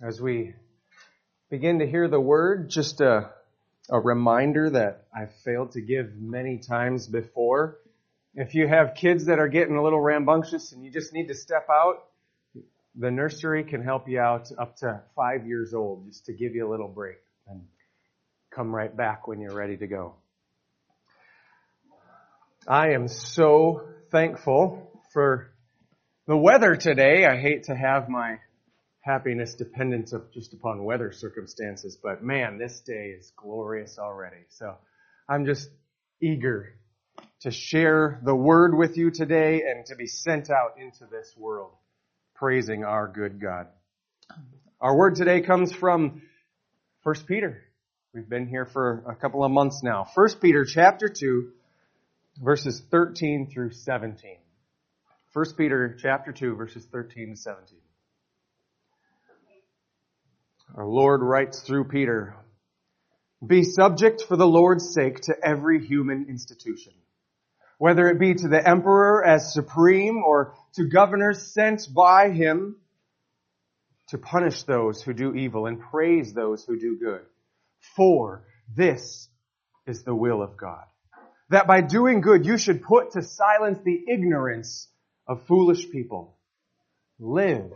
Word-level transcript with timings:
As 0.00 0.20
we 0.20 0.54
begin 1.50 1.80
to 1.80 1.86
hear 1.86 2.06
the 2.06 2.20
word, 2.20 2.70
just 2.70 3.00
a, 3.00 3.30
a 3.90 3.98
reminder 3.98 4.70
that 4.70 5.08
I've 5.12 5.34
failed 5.44 5.72
to 5.72 5.80
give 5.80 6.14
many 6.14 6.58
times 6.58 7.08
before. 7.08 7.78
If 8.32 8.54
you 8.54 8.68
have 8.68 8.94
kids 8.94 9.26
that 9.26 9.40
are 9.40 9.48
getting 9.48 9.74
a 9.74 9.82
little 9.82 10.00
rambunctious 10.00 10.70
and 10.70 10.84
you 10.84 10.92
just 10.92 11.12
need 11.12 11.26
to 11.28 11.34
step 11.34 11.66
out, 11.68 12.04
the 12.94 13.10
nursery 13.10 13.64
can 13.64 13.82
help 13.82 14.08
you 14.08 14.20
out 14.20 14.52
up 14.56 14.76
to 14.76 15.02
five 15.16 15.48
years 15.48 15.74
old 15.74 16.06
just 16.06 16.26
to 16.26 16.32
give 16.32 16.54
you 16.54 16.68
a 16.68 16.70
little 16.70 16.86
break 16.86 17.18
and 17.48 17.62
come 18.54 18.72
right 18.72 18.96
back 18.96 19.26
when 19.26 19.40
you're 19.40 19.56
ready 19.56 19.76
to 19.78 19.88
go. 19.88 20.14
I 22.68 22.90
am 22.90 23.08
so 23.08 23.82
thankful 24.12 25.02
for 25.12 25.50
the 26.28 26.36
weather 26.36 26.76
today. 26.76 27.26
I 27.26 27.36
hate 27.36 27.64
to 27.64 27.74
have 27.74 28.08
my 28.08 28.38
happiness 29.08 29.54
dependent 29.54 30.12
of 30.12 30.30
just 30.32 30.52
upon 30.52 30.84
weather 30.84 31.10
circumstances, 31.10 31.96
but 32.02 32.22
man, 32.22 32.58
this 32.58 32.80
day 32.80 33.14
is 33.18 33.32
glorious 33.36 33.98
already. 33.98 34.44
So 34.50 34.74
I'm 35.26 35.46
just 35.46 35.70
eager 36.20 36.74
to 37.40 37.50
share 37.50 38.20
the 38.22 38.34
word 38.34 38.76
with 38.76 38.98
you 38.98 39.10
today 39.10 39.62
and 39.62 39.86
to 39.86 39.96
be 39.96 40.06
sent 40.06 40.50
out 40.50 40.74
into 40.78 41.06
this 41.10 41.32
world 41.38 41.72
praising 42.34 42.84
our 42.84 43.08
good 43.08 43.40
God. 43.40 43.68
Our 44.78 44.94
word 44.94 45.14
today 45.14 45.40
comes 45.40 45.72
from 45.72 46.20
1 47.02 47.14
Peter. 47.26 47.62
We've 48.12 48.28
been 48.28 48.46
here 48.46 48.66
for 48.66 49.04
a 49.08 49.16
couple 49.16 49.42
of 49.42 49.50
months 49.50 49.82
now. 49.82 50.06
1 50.14 50.28
Peter 50.42 50.66
chapter 50.66 51.08
2 51.08 51.50
verses 52.44 52.82
13 52.90 53.48
through 53.50 53.70
17. 53.70 54.36
1 55.32 55.44
Peter 55.56 55.96
chapter 55.98 56.30
2 56.30 56.56
verses 56.56 56.86
13 56.92 57.30
to 57.30 57.36
17. 57.36 57.78
Our 60.74 60.86
Lord 60.86 61.22
writes 61.22 61.60
through 61.60 61.84
Peter, 61.84 62.36
Be 63.44 63.64
subject 63.64 64.22
for 64.22 64.36
the 64.36 64.46
Lord's 64.46 64.92
sake 64.92 65.20
to 65.22 65.34
every 65.42 65.84
human 65.84 66.26
institution, 66.28 66.92
whether 67.78 68.08
it 68.08 68.18
be 68.18 68.34
to 68.34 68.48
the 68.48 68.68
emperor 68.68 69.24
as 69.24 69.52
supreme 69.52 70.22
or 70.24 70.54
to 70.74 70.84
governors 70.84 71.52
sent 71.54 71.88
by 71.94 72.30
him 72.30 72.76
to 74.08 74.18
punish 74.18 74.62
those 74.64 75.02
who 75.02 75.14
do 75.14 75.34
evil 75.34 75.66
and 75.66 75.80
praise 75.80 76.34
those 76.34 76.64
who 76.64 76.78
do 76.78 76.98
good. 76.98 77.22
For 77.96 78.44
this 78.76 79.28
is 79.86 80.02
the 80.02 80.14
will 80.14 80.42
of 80.42 80.56
God. 80.56 80.84
That 81.50 81.66
by 81.66 81.80
doing 81.80 82.20
good 82.20 82.44
you 82.44 82.58
should 82.58 82.82
put 82.82 83.12
to 83.12 83.22
silence 83.22 83.78
the 83.84 84.04
ignorance 84.12 84.86
of 85.26 85.46
foolish 85.46 85.90
people. 85.90 86.36
Live 87.18 87.72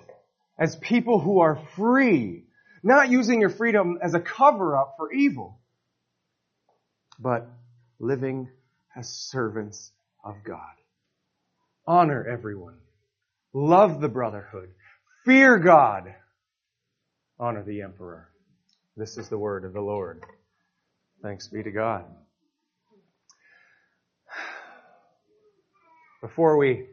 as 0.59 0.77
people 0.77 1.19
who 1.19 1.41
are 1.41 1.67
free 1.77 2.42
not 2.83 3.11
using 3.11 3.41
your 3.41 3.51
freedom 3.51 3.99
as 4.03 4.15
a 4.15 4.21
cover 4.21 4.77
up 4.77 4.95
for 4.97 5.13
evil, 5.13 5.59
but 7.19 7.49
living 8.01 8.49
as 8.97 9.09
servants 9.09 9.93
of 10.25 10.37
God. 10.45 10.61
Honor 11.87 12.27
everyone. 12.27 12.79
Love 13.53 14.01
the 14.01 14.09
brotherhood. 14.09 14.71
Fear 15.25 15.59
God. 15.59 16.15
Honor 17.39 17.63
the 17.63 17.83
emperor. 17.83 18.29
This 18.97 19.17
is 19.17 19.29
the 19.29 19.39
word 19.39 19.65
of 19.65 19.73
the 19.73 19.81
Lord. 19.81 20.25
Thanks 21.23 21.49
be 21.49 21.63
to 21.63 21.71
God. 21.71 22.05
Before 26.21 26.57
we 26.57 26.87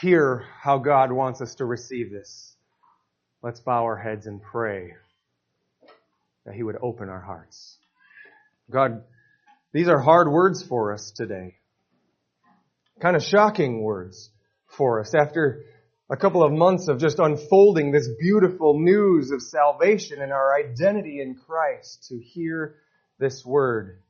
hear 0.00 0.44
how 0.60 0.78
God 0.78 1.12
wants 1.12 1.40
us 1.40 1.54
to 1.56 1.64
receive 1.64 2.10
this, 2.10 2.56
let's 3.42 3.60
bow 3.60 3.84
our 3.84 3.96
heads 3.96 4.26
and 4.26 4.42
pray 4.42 4.94
that 6.44 6.54
He 6.54 6.62
would 6.62 6.76
open 6.80 7.08
our 7.08 7.20
hearts. 7.20 7.78
God, 8.70 9.04
these 9.72 9.88
are 9.88 9.98
hard 9.98 10.30
words 10.30 10.62
for 10.62 10.92
us 10.92 11.10
today. 11.10 11.56
Kind 13.00 13.16
of 13.16 13.22
shocking 13.22 13.82
words 13.82 14.30
for 14.76 15.00
us 15.00 15.14
after 15.14 15.64
a 16.10 16.16
couple 16.16 16.42
of 16.42 16.52
months 16.52 16.88
of 16.88 17.00
just 17.00 17.18
unfolding 17.18 17.90
this 17.90 18.08
beautiful 18.18 18.78
news 18.78 19.30
of 19.30 19.42
salvation 19.42 20.20
and 20.20 20.32
our 20.32 20.54
identity 20.54 21.20
in 21.20 21.34
Christ 21.34 22.06
to 22.08 22.18
hear 22.18 22.76
this 23.18 23.44
word 23.44 24.00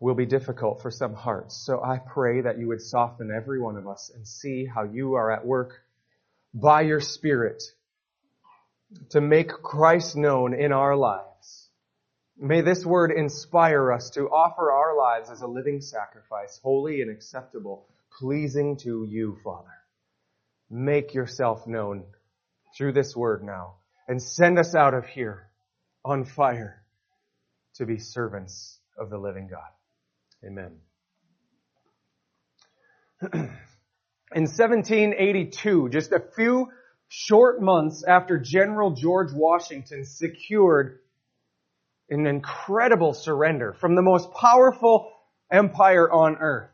will 0.00 0.14
be 0.14 0.26
difficult 0.26 0.80
for 0.82 0.90
some 0.90 1.14
hearts. 1.14 1.64
So 1.66 1.82
I 1.82 1.98
pray 1.98 2.42
that 2.42 2.58
you 2.58 2.68
would 2.68 2.80
soften 2.80 3.30
every 3.34 3.60
one 3.60 3.76
of 3.76 3.86
us 3.86 4.10
and 4.14 4.26
see 4.26 4.66
how 4.66 4.84
you 4.84 5.14
are 5.14 5.30
at 5.30 5.44
work 5.44 5.82
by 6.52 6.82
your 6.82 7.00
Spirit 7.00 7.62
to 9.10 9.20
make 9.20 9.48
Christ 9.48 10.16
known 10.16 10.54
in 10.54 10.72
our 10.72 10.96
lives. 10.96 11.68
May 12.36 12.62
this 12.62 12.84
word 12.84 13.12
inspire 13.12 13.92
us 13.92 14.10
to 14.10 14.28
offer 14.28 14.72
our 14.72 14.96
lives 14.96 15.30
as 15.30 15.42
a 15.42 15.46
living 15.46 15.80
sacrifice, 15.80 16.58
holy 16.62 17.00
and 17.00 17.10
acceptable, 17.10 17.86
pleasing 18.18 18.76
to 18.78 19.06
you, 19.08 19.38
Father. 19.44 19.68
Make 20.68 21.14
yourself 21.14 21.66
known 21.66 22.04
through 22.76 22.92
this 22.92 23.14
word 23.14 23.44
now 23.44 23.76
and 24.08 24.20
send 24.20 24.58
us 24.58 24.74
out 24.74 24.94
of 24.94 25.06
here 25.06 25.48
on 26.04 26.24
fire 26.24 26.82
to 27.74 27.86
be 27.86 27.98
servants 27.98 28.78
of 28.98 29.10
the 29.10 29.18
living 29.18 29.48
God. 29.48 29.70
Amen. 30.44 30.72
In 34.34 34.42
1782, 34.42 35.88
just 35.90 36.12
a 36.12 36.22
few 36.34 36.68
short 37.16 37.62
months 37.62 38.02
after 38.02 38.38
General 38.38 38.90
George 38.90 39.32
Washington 39.32 40.04
secured 40.04 40.98
an 42.10 42.26
incredible 42.26 43.14
surrender 43.14 43.72
from 43.72 43.94
the 43.94 44.02
most 44.02 44.32
powerful 44.32 45.12
empire 45.50 46.10
on 46.10 46.36
earth. 46.38 46.70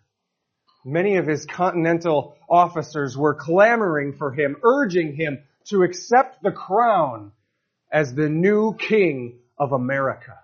Many 0.83 1.17
of 1.17 1.27
his 1.27 1.45
continental 1.45 2.37
officers 2.49 3.19
were 3.19 3.35
clamoring 3.35 4.15
for 4.15 4.33
him, 4.33 4.57
urging 4.63 5.15
him 5.15 5.43
to 5.67 5.83
accept 5.83 6.43
the 6.43 6.53
crown 6.53 7.33
as 7.93 8.15
the 8.15 8.31
new 8.31 8.75
king 8.77 9.41
of 9.59 9.73
America. 9.73 10.39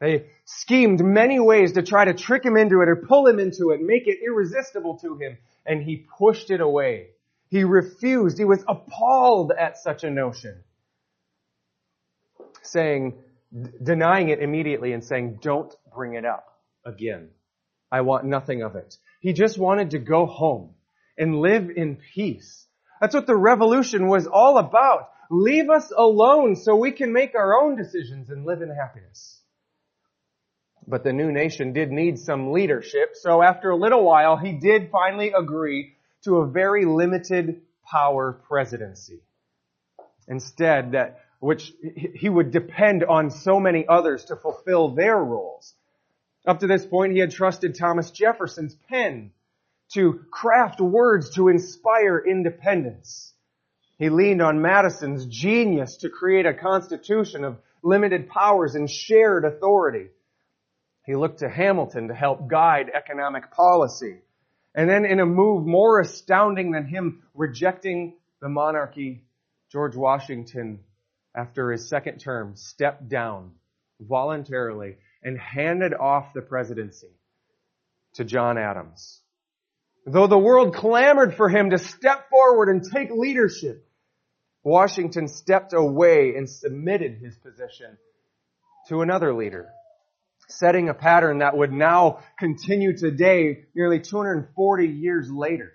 They 0.00 0.26
schemed 0.44 1.04
many 1.04 1.38
ways 1.38 1.74
to 1.74 1.82
try 1.82 2.06
to 2.06 2.14
trick 2.14 2.44
him 2.44 2.56
into 2.56 2.80
it 2.80 2.88
or 2.88 2.96
pull 2.96 3.28
him 3.28 3.38
into 3.38 3.70
it, 3.70 3.80
make 3.80 4.08
it 4.08 4.18
irresistible 4.26 4.98
to 4.98 5.14
him, 5.18 5.38
and 5.64 5.80
he 5.80 6.04
pushed 6.18 6.50
it 6.50 6.60
away. 6.60 7.10
He 7.52 7.64
refused. 7.64 8.38
He 8.38 8.46
was 8.46 8.64
appalled 8.66 9.52
at 9.52 9.76
such 9.76 10.04
a 10.04 10.10
notion. 10.10 10.64
Saying, 12.62 13.18
denying 13.82 14.30
it 14.30 14.40
immediately 14.40 14.94
and 14.94 15.04
saying, 15.04 15.40
don't 15.42 15.70
bring 15.94 16.14
it 16.14 16.24
up 16.24 16.46
again. 16.86 17.28
I 17.90 18.00
want 18.00 18.24
nothing 18.24 18.62
of 18.62 18.74
it. 18.76 18.96
He 19.20 19.34
just 19.34 19.58
wanted 19.58 19.90
to 19.90 19.98
go 19.98 20.24
home 20.24 20.70
and 21.18 21.40
live 21.40 21.68
in 21.68 21.98
peace. 22.14 22.66
That's 23.02 23.14
what 23.14 23.26
the 23.26 23.36
revolution 23.36 24.06
was 24.06 24.26
all 24.26 24.56
about. 24.56 25.10
Leave 25.30 25.68
us 25.68 25.92
alone 25.94 26.56
so 26.56 26.74
we 26.74 26.92
can 26.92 27.12
make 27.12 27.34
our 27.34 27.62
own 27.62 27.76
decisions 27.76 28.30
and 28.30 28.46
live 28.46 28.62
in 28.62 28.70
happiness. 28.70 29.42
But 30.86 31.04
the 31.04 31.12
new 31.12 31.30
nation 31.30 31.74
did 31.74 31.90
need 31.90 32.18
some 32.18 32.52
leadership, 32.52 33.10
so 33.12 33.42
after 33.42 33.68
a 33.68 33.76
little 33.76 34.04
while, 34.04 34.38
he 34.38 34.52
did 34.52 34.90
finally 34.90 35.34
agree 35.36 35.96
to 36.24 36.38
a 36.38 36.46
very 36.46 36.84
limited 36.84 37.62
power 37.84 38.32
presidency. 38.32 39.20
Instead, 40.28 40.92
that 40.92 41.20
which 41.40 41.72
he 42.14 42.28
would 42.28 42.52
depend 42.52 43.02
on 43.02 43.30
so 43.30 43.58
many 43.58 43.84
others 43.88 44.26
to 44.26 44.36
fulfill 44.36 44.94
their 44.94 45.16
roles. 45.16 45.74
Up 46.46 46.60
to 46.60 46.68
this 46.68 46.86
point, 46.86 47.12
he 47.12 47.18
had 47.18 47.32
trusted 47.32 47.74
Thomas 47.74 48.12
Jefferson's 48.12 48.76
pen 48.88 49.32
to 49.94 50.24
craft 50.30 50.80
words 50.80 51.30
to 51.34 51.48
inspire 51.48 52.18
independence. 52.18 53.32
He 53.98 54.08
leaned 54.08 54.40
on 54.40 54.62
Madison's 54.62 55.26
genius 55.26 55.96
to 55.98 56.08
create 56.08 56.46
a 56.46 56.54
constitution 56.54 57.44
of 57.44 57.58
limited 57.82 58.28
powers 58.28 58.74
and 58.74 58.88
shared 58.88 59.44
authority. 59.44 60.08
He 61.04 61.16
looked 61.16 61.40
to 61.40 61.48
Hamilton 61.48 62.08
to 62.08 62.14
help 62.14 62.48
guide 62.48 62.90
economic 62.94 63.50
policy. 63.50 64.18
And 64.74 64.88
then 64.88 65.04
in 65.04 65.20
a 65.20 65.26
move 65.26 65.66
more 65.66 66.00
astounding 66.00 66.70
than 66.72 66.86
him 66.86 67.22
rejecting 67.34 68.16
the 68.40 68.48
monarchy, 68.48 69.24
George 69.70 69.94
Washington, 69.96 70.80
after 71.34 71.70
his 71.70 71.88
second 71.88 72.18
term, 72.18 72.56
stepped 72.56 73.08
down 73.08 73.52
voluntarily 74.00 74.96
and 75.22 75.38
handed 75.38 75.94
off 75.94 76.32
the 76.34 76.42
presidency 76.42 77.10
to 78.14 78.24
John 78.24 78.58
Adams. 78.58 79.20
Though 80.06 80.26
the 80.26 80.38
world 80.38 80.74
clamored 80.74 81.34
for 81.34 81.48
him 81.48 81.70
to 81.70 81.78
step 81.78 82.28
forward 82.28 82.68
and 82.68 82.82
take 82.82 83.10
leadership, 83.10 83.86
Washington 84.64 85.28
stepped 85.28 85.72
away 85.72 86.34
and 86.36 86.48
submitted 86.48 87.18
his 87.18 87.36
position 87.36 87.98
to 88.88 89.02
another 89.02 89.34
leader 89.34 89.68
setting 90.48 90.88
a 90.88 90.94
pattern 90.94 91.38
that 91.38 91.56
would 91.56 91.72
now 91.72 92.20
continue 92.38 92.96
today, 92.96 93.64
nearly 93.74 94.00
240 94.00 94.86
years 94.86 95.30
later. 95.30 95.72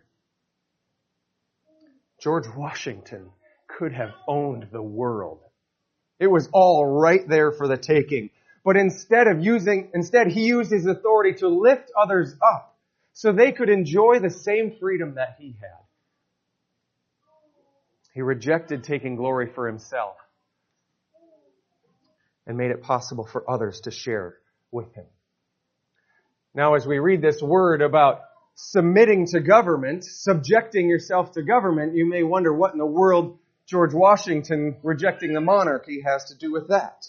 George 2.21 2.47
Washington 2.55 3.29
could 3.67 3.93
have 3.93 4.11
owned 4.27 4.67
the 4.71 4.81
world. 4.81 5.39
It 6.19 6.27
was 6.27 6.49
all 6.51 6.85
right 6.85 7.27
there 7.27 7.51
for 7.51 7.67
the 7.67 7.77
taking. 7.77 8.31
But 8.63 8.75
instead 8.75 9.27
of 9.27 9.43
using, 9.43 9.91
instead 9.93 10.27
he 10.27 10.45
used 10.45 10.71
his 10.71 10.85
authority 10.85 11.37
to 11.39 11.47
lift 11.47 11.91
others 11.97 12.35
up 12.41 12.75
so 13.13 13.31
they 13.31 13.51
could 13.51 13.69
enjoy 13.69 14.19
the 14.19 14.29
same 14.29 14.75
freedom 14.79 15.15
that 15.15 15.37
he 15.39 15.55
had. 15.59 15.69
He 18.13 18.21
rejected 18.21 18.83
taking 18.83 19.15
glory 19.15 19.47
for 19.53 19.67
himself 19.67 20.15
and 22.47 22.57
made 22.57 22.71
it 22.71 22.81
possible 22.81 23.25
for 23.25 23.49
others 23.49 23.81
to 23.81 23.91
share 23.91 24.37
with 24.77 24.93
him. 24.93 25.05
Now 26.53 26.75
as 26.75 26.87
we 26.87 26.99
read 26.99 27.21
this 27.21 27.41
word 27.41 27.81
about 27.81 28.21
submitting 28.55 29.25
to 29.27 29.41
government, 29.41 30.05
subjecting 30.05 30.87
yourself 30.87 31.33
to 31.33 31.43
government, 31.43 31.95
you 31.95 32.07
may 32.07 32.23
wonder 32.23 32.53
what 32.53 32.71
in 32.71 32.77
the 32.77 32.85
world 32.85 33.39
George 33.67 33.93
Washington 33.93 34.77
rejecting 34.83 35.33
the 35.33 35.41
monarchy 35.41 36.01
has 36.05 36.25
to 36.25 36.37
do 36.37 36.53
with 36.53 36.69
that. 36.69 37.05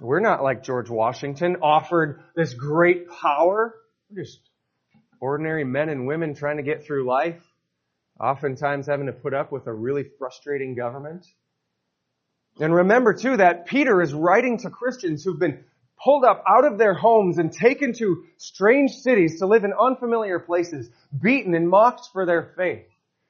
We're 0.00 0.20
not 0.20 0.42
like 0.42 0.62
George 0.62 0.88
Washington, 0.88 1.56
offered 1.62 2.22
this 2.34 2.54
great 2.54 3.08
power. 3.10 3.74
We're 4.08 4.22
just 4.22 4.40
ordinary 5.20 5.64
men 5.64 5.88
and 5.88 6.06
women 6.06 6.34
trying 6.34 6.58
to 6.58 6.62
get 6.62 6.84
through 6.84 7.06
life, 7.06 7.42
oftentimes 8.20 8.86
having 8.86 9.06
to 9.06 9.12
put 9.12 9.34
up 9.34 9.52
with 9.52 9.66
a 9.66 9.72
really 9.72 10.04
frustrating 10.18 10.74
government. 10.74 11.26
And 12.58 12.74
remember 12.74 13.12
too 13.14 13.36
that 13.36 13.66
Peter 13.66 14.00
is 14.00 14.14
writing 14.14 14.58
to 14.58 14.70
Christians 14.70 15.22
who've 15.22 15.38
been 15.38 15.64
pulled 16.02 16.24
up 16.24 16.44
out 16.48 16.64
of 16.64 16.78
their 16.78 16.94
homes 16.94 17.38
and 17.38 17.52
taken 17.52 17.92
to 17.94 18.24
strange 18.36 18.92
cities 18.92 19.38
to 19.38 19.46
live 19.46 19.64
in 19.64 19.72
unfamiliar 19.72 20.38
places, 20.38 20.88
beaten 21.20 21.54
and 21.54 21.68
mocked 21.68 22.08
for 22.12 22.26
their 22.26 22.52
faith. 22.56 22.86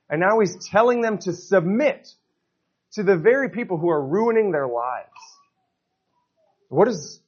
And 0.08 0.20
now 0.20 0.40
he's 0.40 0.68
telling 0.68 1.00
them 1.00 1.18
to 1.18 1.32
submit 1.32 2.12
to 2.92 3.02
the 3.02 3.16
very 3.16 3.50
people 3.50 3.78
who 3.78 3.88
are 3.90 4.04
ruining 4.04 4.50
their 4.52 4.66
lives. 4.66 5.10
What 6.68 6.86
does 6.86 7.20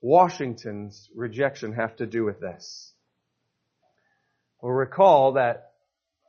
Washington's 0.00 1.08
rejection 1.14 1.72
have 1.72 1.96
to 1.96 2.06
do 2.06 2.24
with 2.24 2.40
this? 2.40 2.92
Well, 4.60 4.72
recall 4.72 5.32
that 5.32 5.72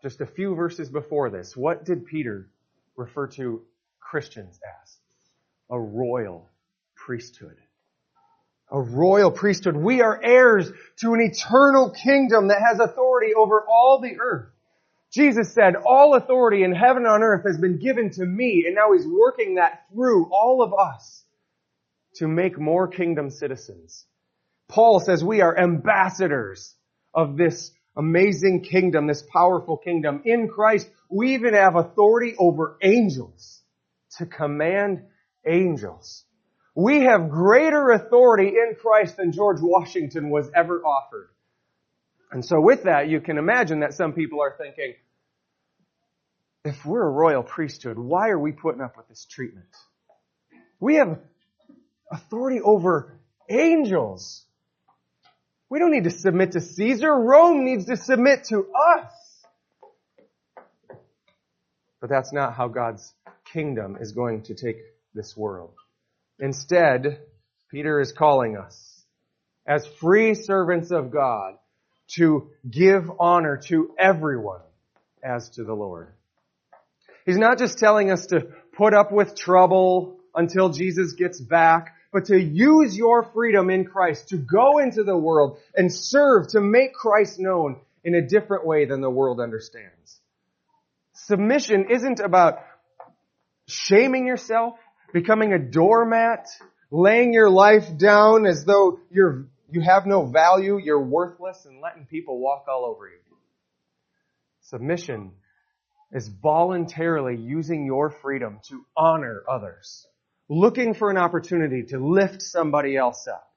just 0.04 0.22
a 0.22 0.26
few 0.26 0.56
verses 0.56 0.90
before 0.90 1.30
this, 1.30 1.56
what 1.56 1.86
did 1.86 2.06
Peter 2.06 2.50
refer 2.96 3.28
to 3.28 3.64
Christians 4.00 4.60
as? 4.84 4.98
A 5.70 5.80
royal 5.80 6.50
priesthood. 6.96 7.58
A 8.72 8.82
royal 8.82 9.32
priesthood. 9.32 9.78
We 9.78 10.02
are 10.02 10.20
heirs 10.22 10.72
to 11.02 11.14
an 11.14 11.22
eternal 11.22 11.92
kingdom 11.92 12.48
that 12.48 12.62
has 12.68 12.80
authority 12.80 13.34
over 13.34 13.64
all 13.68 14.00
the 14.02 14.20
earth. 14.20 14.50
Jesus 15.14 15.54
said, 15.54 15.76
all 15.76 16.16
authority 16.16 16.64
in 16.64 16.74
heaven 16.74 17.04
and 17.04 17.08
on 17.08 17.24
earth 17.24 17.46
has 17.46 17.58
been 17.58 17.80
given 17.80 18.10
to 18.12 18.26
me, 18.26 18.66
and 18.66 18.76
now 18.76 18.92
he's 18.92 19.08
working 19.08 19.56
that 19.56 19.84
through 19.94 20.30
all 20.30 20.62
of 20.62 20.74
us 20.74 21.24
to 22.16 22.28
make 22.28 22.60
more 22.60 22.88
kingdom 22.88 23.30
citizens. 23.30 24.06
Paul 24.68 25.00
says 25.00 25.24
we 25.24 25.42
are 25.42 25.58
ambassadors 25.58 26.76
of 27.14 27.38
this 27.38 27.72
amazing 27.96 28.64
kingdom, 28.64 29.08
this 29.08 29.24
powerful 29.32 29.78
kingdom. 29.78 30.24
In 30.26 30.50
Christ, 30.50 30.90
we 31.10 31.36
even 31.36 31.54
have 31.54 31.78
authority 31.78 32.36
over 32.38 32.78
angels 32.82 33.62
to 34.18 34.26
command 34.26 35.04
angels. 35.48 36.25
We 36.76 37.04
have 37.04 37.30
greater 37.30 37.92
authority 37.92 38.50
in 38.50 38.76
Christ 38.80 39.16
than 39.16 39.32
George 39.32 39.62
Washington 39.62 40.30
was 40.30 40.52
ever 40.54 40.84
offered. 40.84 41.30
And 42.32 42.44
so 42.44 42.60
with 42.60 42.84
that, 42.84 43.08
you 43.08 43.22
can 43.22 43.38
imagine 43.38 43.80
that 43.80 43.94
some 43.94 44.12
people 44.12 44.42
are 44.42 44.54
thinking, 44.58 44.96
if 46.66 46.86
we're 46.86 47.08
a 47.08 47.10
royal 47.10 47.44
priesthood, 47.44 47.98
why 47.98 48.30
are 48.30 48.40
we 48.40 48.52
putting 48.52 48.82
up 48.82 48.98
with 48.98 49.08
this 49.08 49.26
treatment? 49.26 49.68
We 50.82 50.96
have 50.96 51.20
authority 52.12 52.60
over 52.60 53.14
angels. 53.50 54.44
We 55.70 55.80
don't 55.80 55.92
need 55.92 56.04
to 56.04 56.10
submit 56.10 56.54
to 56.54 56.62
Caesar. 56.62 57.14
Rome 57.14 57.64
needs 57.64 57.86
to 57.86 57.96
submit 57.96 58.46
to 58.46 58.68
us. 58.74 59.14
But 62.02 62.10
that's 62.10 62.34
not 62.34 62.54
how 62.54 62.68
God's 62.68 63.14
kingdom 63.54 63.98
is 64.02 64.12
going 64.12 64.44
to 64.44 64.56
take 64.56 64.78
this 65.14 65.38
world. 65.38 65.76
Instead, 66.40 67.20
Peter 67.70 68.00
is 68.00 68.12
calling 68.12 68.58
us 68.58 69.04
as 69.66 69.88
free 70.00 70.34
servants 70.34 70.92
of 70.92 71.12
God 71.12 71.56
to 72.16 72.50
give 72.70 73.10
honor 73.20 73.58
to 73.68 73.92
everyone 73.98 74.62
as 75.24 75.50
to 75.52 75.64
the 75.64 75.74
Lord. 75.74 76.10
He's 77.26 77.38
not 77.38 77.58
just 77.58 77.80
telling 77.80 78.12
us 78.12 78.28
to 78.28 78.48
put 78.78 78.94
up 78.94 79.12
with 79.12 79.36
trouble 79.36 80.20
until 80.36 80.70
Jesus 80.70 81.14
gets 81.14 81.40
back, 81.40 81.96
but 82.12 82.26
to 82.26 82.40
use 82.40 82.96
your 82.96 83.24
freedom 83.24 83.70
in 83.70 83.86
Christ 83.86 84.30
to 84.30 84.38
go 84.38 84.78
into 84.78 85.04
the 85.04 85.18
world 85.18 85.58
and 85.76 85.92
serve 85.92 86.48
to 86.50 86.62
make 86.62 86.94
Christ 86.94 87.40
known 87.40 87.80
in 88.04 88.14
a 88.14 88.22
different 88.22 88.66
way 88.66 88.86
than 88.86 89.02
the 89.02 89.10
world 89.10 89.40
understands. 89.40 90.20
Submission 91.14 91.88
isn't 91.90 92.20
about 92.20 92.60
shaming 93.68 94.28
yourself, 94.28 94.76
becoming 95.16 95.54
a 95.54 95.60
doormat, 95.60 96.46
laying 96.92 97.32
your 97.32 97.50
life 97.50 97.98
down 97.98 98.46
as 98.46 98.66
though 98.66 99.00
you're, 99.10 99.48
you 99.72 99.80
have 99.80 100.06
no 100.06 100.26
value, 100.26 100.78
you're 100.78 101.02
worthless, 101.02 101.66
and 101.66 101.80
letting 101.80 102.06
people 102.06 102.38
walk 102.38 102.66
all 102.68 102.84
over 102.84 103.08
you. 103.08 103.20
Submission 104.64 105.32
is 106.12 106.28
voluntarily 106.28 107.38
using 107.38 107.86
your 107.86 108.10
freedom 108.10 108.60
to 108.68 108.86
honor 108.98 109.42
others, 109.50 110.06
looking 110.50 110.94
for 110.94 111.10
an 111.10 111.18
opportunity 111.18 111.84
to 111.84 111.98
lift 111.98 112.42
somebody 112.42 112.98
else 112.98 113.26
up. 113.26 113.50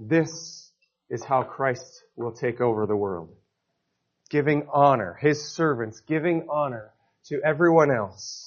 This 0.00 0.72
is 1.08 1.22
how 1.22 1.44
Christ 1.44 2.02
will 2.16 2.32
take 2.32 2.60
over 2.60 2.86
the 2.86 2.96
world. 2.96 3.28
Giving 4.30 4.66
honor, 4.72 5.16
His 5.20 5.48
servants, 5.48 6.00
giving 6.00 6.48
honor 6.50 6.90
to 7.26 7.40
everyone 7.44 7.92
else 7.92 8.45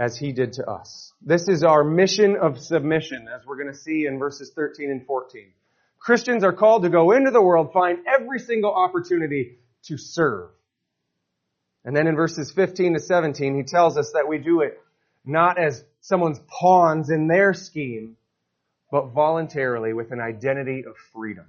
as 0.00 0.16
He 0.16 0.32
did 0.32 0.54
to 0.54 0.66
us. 0.68 1.12
This 1.20 1.46
is 1.46 1.62
our 1.62 1.84
mission 1.84 2.34
of 2.40 2.58
submission, 2.58 3.28
as 3.28 3.46
we're 3.46 3.62
going 3.62 3.72
to 3.72 3.78
see 3.78 4.06
in 4.06 4.18
verses 4.18 4.50
13 4.56 4.90
and 4.90 5.06
14. 5.06 5.52
Christians 6.00 6.42
are 6.42 6.54
called 6.54 6.84
to 6.84 6.88
go 6.88 7.12
into 7.12 7.30
the 7.30 7.42
world, 7.42 7.74
find 7.74 7.98
every 8.08 8.38
single 8.38 8.72
opportunity 8.72 9.58
to 9.84 9.98
serve. 9.98 10.48
And 11.84 11.94
then 11.94 12.06
in 12.06 12.16
verses 12.16 12.50
15 12.50 12.94
to 12.94 13.00
17, 13.00 13.54
he 13.54 13.62
tells 13.62 13.98
us 13.98 14.12
that 14.14 14.26
we 14.26 14.38
do 14.38 14.62
it 14.62 14.80
not 15.24 15.58
as 15.58 15.84
someone's 16.00 16.40
pawns 16.48 17.10
in 17.10 17.28
their 17.28 17.52
scheme, 17.52 18.16
but 18.90 19.08
voluntarily 19.08 19.92
with 19.92 20.12
an 20.12 20.20
identity 20.20 20.84
of 20.86 20.96
freedom. 21.12 21.44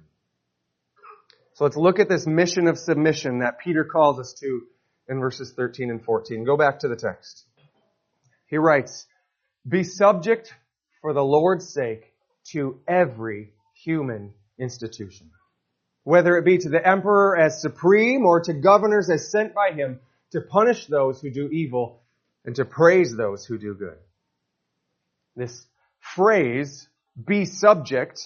So 1.54 1.64
let's 1.64 1.76
look 1.76 1.98
at 1.98 2.10
this 2.10 2.26
mission 2.26 2.66
of 2.66 2.78
submission 2.78 3.38
that 3.38 3.58
Peter 3.58 3.84
calls 3.84 4.18
us 4.18 4.34
to 4.40 4.62
in 5.08 5.20
verses 5.20 5.54
13 5.56 5.90
and 5.90 6.04
14. 6.04 6.44
Go 6.44 6.58
back 6.58 6.80
to 6.80 6.88
the 6.88 6.96
text. 6.96 7.46
He 8.52 8.58
writes, 8.58 9.06
Be 9.66 9.82
subject 9.82 10.52
for 11.00 11.14
the 11.14 11.24
Lord's 11.24 11.72
sake 11.72 12.12
to 12.50 12.80
every 12.86 13.54
human 13.82 14.34
institution. 14.58 15.30
Whether 16.04 16.36
it 16.36 16.44
be 16.44 16.58
to 16.58 16.68
the 16.68 16.86
emperor 16.86 17.34
as 17.34 17.62
supreme 17.62 18.26
or 18.26 18.40
to 18.42 18.52
governors 18.52 19.08
as 19.08 19.30
sent 19.30 19.54
by 19.54 19.70
him 19.72 20.00
to 20.32 20.42
punish 20.42 20.86
those 20.86 21.18
who 21.18 21.30
do 21.30 21.48
evil 21.48 22.02
and 22.44 22.54
to 22.56 22.66
praise 22.66 23.16
those 23.16 23.46
who 23.46 23.56
do 23.56 23.72
good. 23.72 23.96
This 25.34 25.64
phrase, 26.14 26.86
be 27.26 27.46
subject, 27.46 28.20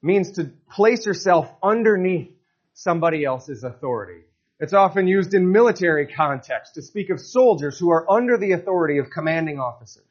means 0.00 0.30
to 0.32 0.52
place 0.70 1.06
yourself 1.06 1.50
underneath 1.60 2.30
somebody 2.72 3.24
else's 3.24 3.64
authority. 3.64 4.25
It's 4.58 4.72
often 4.72 5.06
used 5.06 5.34
in 5.34 5.52
military 5.52 6.06
context 6.06 6.74
to 6.74 6.82
speak 6.82 7.10
of 7.10 7.20
soldiers 7.20 7.78
who 7.78 7.90
are 7.90 8.10
under 8.10 8.38
the 8.38 8.52
authority 8.52 8.98
of 8.98 9.10
commanding 9.10 9.58
officers. 9.58 10.04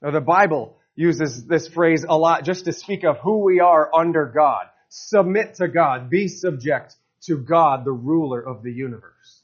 Now 0.00 0.10
the 0.10 0.20
Bible 0.20 0.76
uses 0.96 1.46
this 1.46 1.68
phrase 1.68 2.04
a 2.08 2.16
lot 2.16 2.44
just 2.44 2.64
to 2.64 2.72
speak 2.72 3.04
of 3.04 3.18
who 3.18 3.44
we 3.44 3.60
are 3.60 3.94
under 3.94 4.26
God. 4.26 4.66
Submit 4.88 5.54
to 5.56 5.68
God. 5.68 6.10
Be 6.10 6.28
subject 6.28 6.96
to 7.22 7.38
God, 7.38 7.84
the 7.84 7.92
ruler 7.92 8.40
of 8.40 8.62
the 8.62 8.72
universe. 8.72 9.42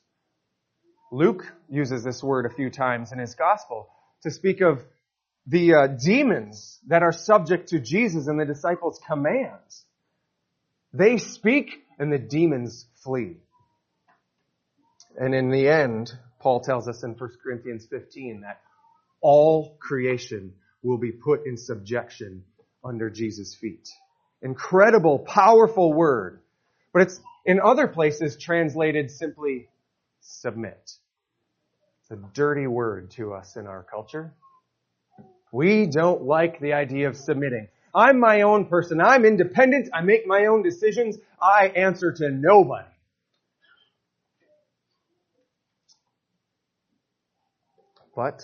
Luke 1.13 1.45
uses 1.69 2.03
this 2.03 2.23
word 2.23 2.45
a 2.45 2.55
few 2.55 2.71
times 2.71 3.13
in 3.13 3.19
his 3.19 3.35
gospel 3.35 3.89
to 4.25 4.31
speak 4.31 4.61
of 4.61 4.85
the 5.47 5.75
uh, 5.75 5.87
demons 5.87 6.79
that 6.89 7.03
are 7.03 7.13
subject 7.13 7.69
to 7.69 7.79
Jesus 7.79 8.27
and 8.27 8.39
the 8.39 8.45
disciples' 8.45 9.01
commands. 9.07 9.85
They 10.93 11.17
speak 11.17 11.71
and 11.99 12.13
the 12.13 12.19
demons 12.19 12.85
flee. 13.03 13.37
And 15.19 15.35
in 15.35 15.51
the 15.51 15.69
end, 15.69 16.13
Paul 16.39 16.61
tells 16.61 16.89
us 16.89 17.03
in 17.03 17.11
1 17.11 17.31
Corinthians 17.43 17.87
15 17.91 18.43
that 18.43 18.61
all 19.21 19.77
creation 19.81 20.55
will 20.83 20.99
be 20.99 21.11
put 21.11 21.45
in 21.45 21.57
subjection 21.57 22.45
under 22.85 23.11
Jesus' 23.11 23.55
feet. 23.55 23.89
Incredible, 24.43 25.19
powerful 25.19 25.93
word. 25.93 26.41
But 26.93 27.03
it's 27.03 27.21
in 27.45 27.61
other 27.61 27.89
places 27.89 28.37
translated 28.37 29.11
simply 29.11 29.69
submit. 30.21 30.93
It's 32.03 32.11
a 32.13 32.17
dirty 32.33 32.69
word 32.69 33.11
to 33.13 33.35
us 33.35 33.57
in 33.57 33.67
our 33.67 33.83
culture. 33.83 34.33
We 35.51 35.87
don't 35.87 36.23
like 36.23 36.61
the 36.61 36.75
idea 36.75 37.09
of 37.09 37.17
submitting. 37.17 37.69
I'm 37.93 38.21
my 38.21 38.43
own 38.43 38.67
person. 38.67 39.01
I'm 39.01 39.25
independent. 39.25 39.89
I 39.93 40.03
make 40.03 40.27
my 40.27 40.47
own 40.47 40.63
decisions. 40.63 41.19
I 41.43 41.73
answer 41.75 42.13
to 42.13 42.31
nobody. 42.31 42.87
But 48.19 48.43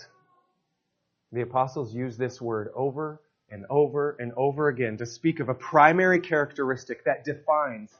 the 1.33 1.41
apostles 1.41 1.93
use 1.93 2.15
this 2.15 2.39
word 2.39 2.69
over 2.73 3.19
and 3.49 3.65
over 3.69 4.15
and 4.17 4.31
over 4.37 4.69
again 4.69 4.95
to 4.99 5.05
speak 5.05 5.41
of 5.41 5.49
a 5.49 5.53
primary 5.53 6.21
characteristic 6.21 7.03
that 7.03 7.25
defines 7.25 7.91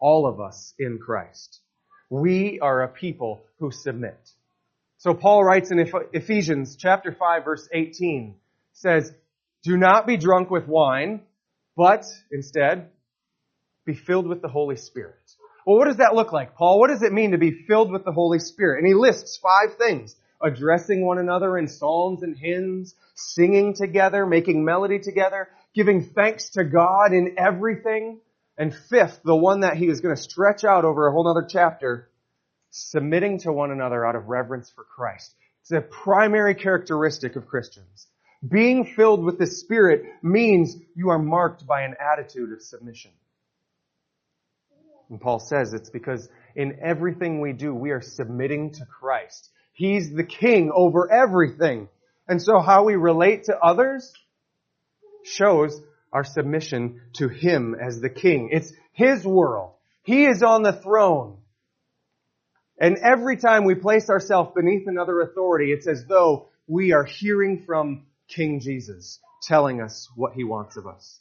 all 0.00 0.26
of 0.26 0.40
us 0.40 0.74
in 0.76 0.98
Christ. 0.98 1.60
We 2.08 2.58
are 2.58 2.82
a 2.82 2.88
people 2.88 3.44
who 3.60 3.70
submit. 3.70 4.18
So 4.98 5.14
Paul 5.14 5.44
writes 5.44 5.70
in 5.70 5.78
Ephesians 6.12 6.74
chapter 6.74 7.12
5 7.12 7.44
verse 7.44 7.68
18 7.72 8.34
says, 8.72 9.12
do 9.62 9.76
not 9.76 10.08
be 10.08 10.16
drunk 10.16 10.50
with 10.50 10.66
wine, 10.66 11.20
but 11.76 12.06
instead 12.32 12.88
be 13.86 13.94
filled 13.94 14.26
with 14.26 14.42
the 14.42 14.48
Holy 14.48 14.74
Spirit. 14.74 15.14
Well, 15.64 15.76
what 15.76 15.86
does 15.86 15.98
that 15.98 16.16
look 16.16 16.32
like, 16.32 16.56
Paul? 16.56 16.80
What 16.80 16.90
does 16.90 17.02
it 17.02 17.12
mean 17.12 17.30
to 17.30 17.38
be 17.38 17.52
filled 17.68 17.92
with 17.92 18.04
the 18.04 18.10
Holy 18.10 18.40
Spirit? 18.40 18.78
And 18.78 18.88
he 18.88 18.94
lists 18.94 19.38
five 19.40 19.76
things 19.78 20.16
addressing 20.42 21.04
one 21.04 21.18
another 21.18 21.58
in 21.58 21.68
psalms 21.68 22.22
and 22.22 22.36
hymns, 22.36 22.94
singing 23.14 23.74
together, 23.74 24.26
making 24.26 24.64
melody 24.64 24.98
together, 24.98 25.48
giving 25.74 26.02
thanks 26.02 26.50
to 26.50 26.64
God 26.64 27.12
in 27.12 27.34
everything. 27.38 28.20
And 28.56 28.74
fifth, 28.74 29.20
the 29.24 29.36
one 29.36 29.60
that 29.60 29.76
he 29.76 29.88
is 29.88 30.00
going 30.00 30.14
to 30.14 30.20
stretch 30.20 30.64
out 30.64 30.84
over 30.84 31.06
a 31.06 31.12
whole 31.12 31.28
other 31.28 31.46
chapter, 31.48 32.10
submitting 32.70 33.38
to 33.40 33.52
one 33.52 33.70
another 33.70 34.04
out 34.04 34.16
of 34.16 34.28
reverence 34.28 34.70
for 34.70 34.84
Christ. 34.84 35.34
It's 35.62 35.72
a 35.72 35.80
primary 35.80 36.54
characteristic 36.54 37.36
of 37.36 37.46
Christians. 37.46 38.06
Being 38.46 38.86
filled 38.86 39.22
with 39.22 39.38
the 39.38 39.46
Spirit 39.46 40.04
means 40.22 40.76
you 40.94 41.10
are 41.10 41.18
marked 41.18 41.66
by 41.66 41.82
an 41.82 41.94
attitude 42.00 42.52
of 42.52 42.62
submission. 42.62 43.10
And 45.10 45.20
Paul 45.20 45.40
says 45.40 45.74
it's 45.74 45.90
because 45.90 46.28
in 46.54 46.78
everything 46.82 47.40
we 47.40 47.52
do, 47.52 47.74
we 47.74 47.90
are 47.90 48.00
submitting 48.00 48.72
to 48.72 48.86
Christ. 48.86 49.50
He's 49.80 50.12
the 50.12 50.24
king 50.24 50.70
over 50.74 51.10
everything. 51.10 51.88
And 52.28 52.42
so 52.42 52.60
how 52.60 52.84
we 52.84 52.96
relate 52.96 53.44
to 53.44 53.58
others 53.58 54.12
shows 55.24 55.80
our 56.12 56.22
submission 56.22 57.00
to 57.14 57.28
Him 57.28 57.74
as 57.74 57.98
the 57.98 58.10
king. 58.10 58.50
It's 58.52 58.70
His 58.92 59.24
world. 59.24 59.72
He 60.02 60.26
is 60.26 60.42
on 60.42 60.62
the 60.62 60.74
throne. 60.74 61.38
And 62.78 62.98
every 62.98 63.38
time 63.38 63.64
we 63.64 63.74
place 63.74 64.10
ourselves 64.10 64.50
beneath 64.54 64.86
another 64.86 65.22
authority, 65.22 65.72
it's 65.72 65.88
as 65.88 66.04
though 66.04 66.50
we 66.66 66.92
are 66.92 67.04
hearing 67.04 67.64
from 67.64 68.04
King 68.28 68.60
Jesus 68.60 69.18
telling 69.44 69.80
us 69.80 70.10
what 70.14 70.34
He 70.34 70.44
wants 70.44 70.76
of 70.76 70.86
us. 70.86 71.20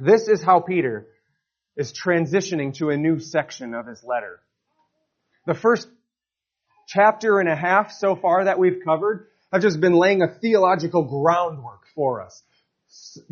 This 0.00 0.26
is 0.26 0.42
how 0.42 0.58
Peter 0.58 1.06
is 1.76 1.92
transitioning 1.92 2.74
to 2.78 2.90
a 2.90 2.96
new 2.96 3.20
section 3.20 3.74
of 3.74 3.86
his 3.86 4.02
letter. 4.02 4.40
The 5.46 5.54
first 5.54 5.86
chapter 6.92 7.40
and 7.40 7.48
a 7.48 7.56
half 7.56 7.90
so 7.92 8.14
far 8.16 8.44
that 8.44 8.58
we've 8.58 8.80
covered 8.84 9.28
have 9.52 9.62
just 9.62 9.80
been 9.80 9.94
laying 9.94 10.22
a 10.22 10.28
theological 10.40 11.04
groundwork 11.04 11.82
for 11.94 12.20
us, 12.22 12.42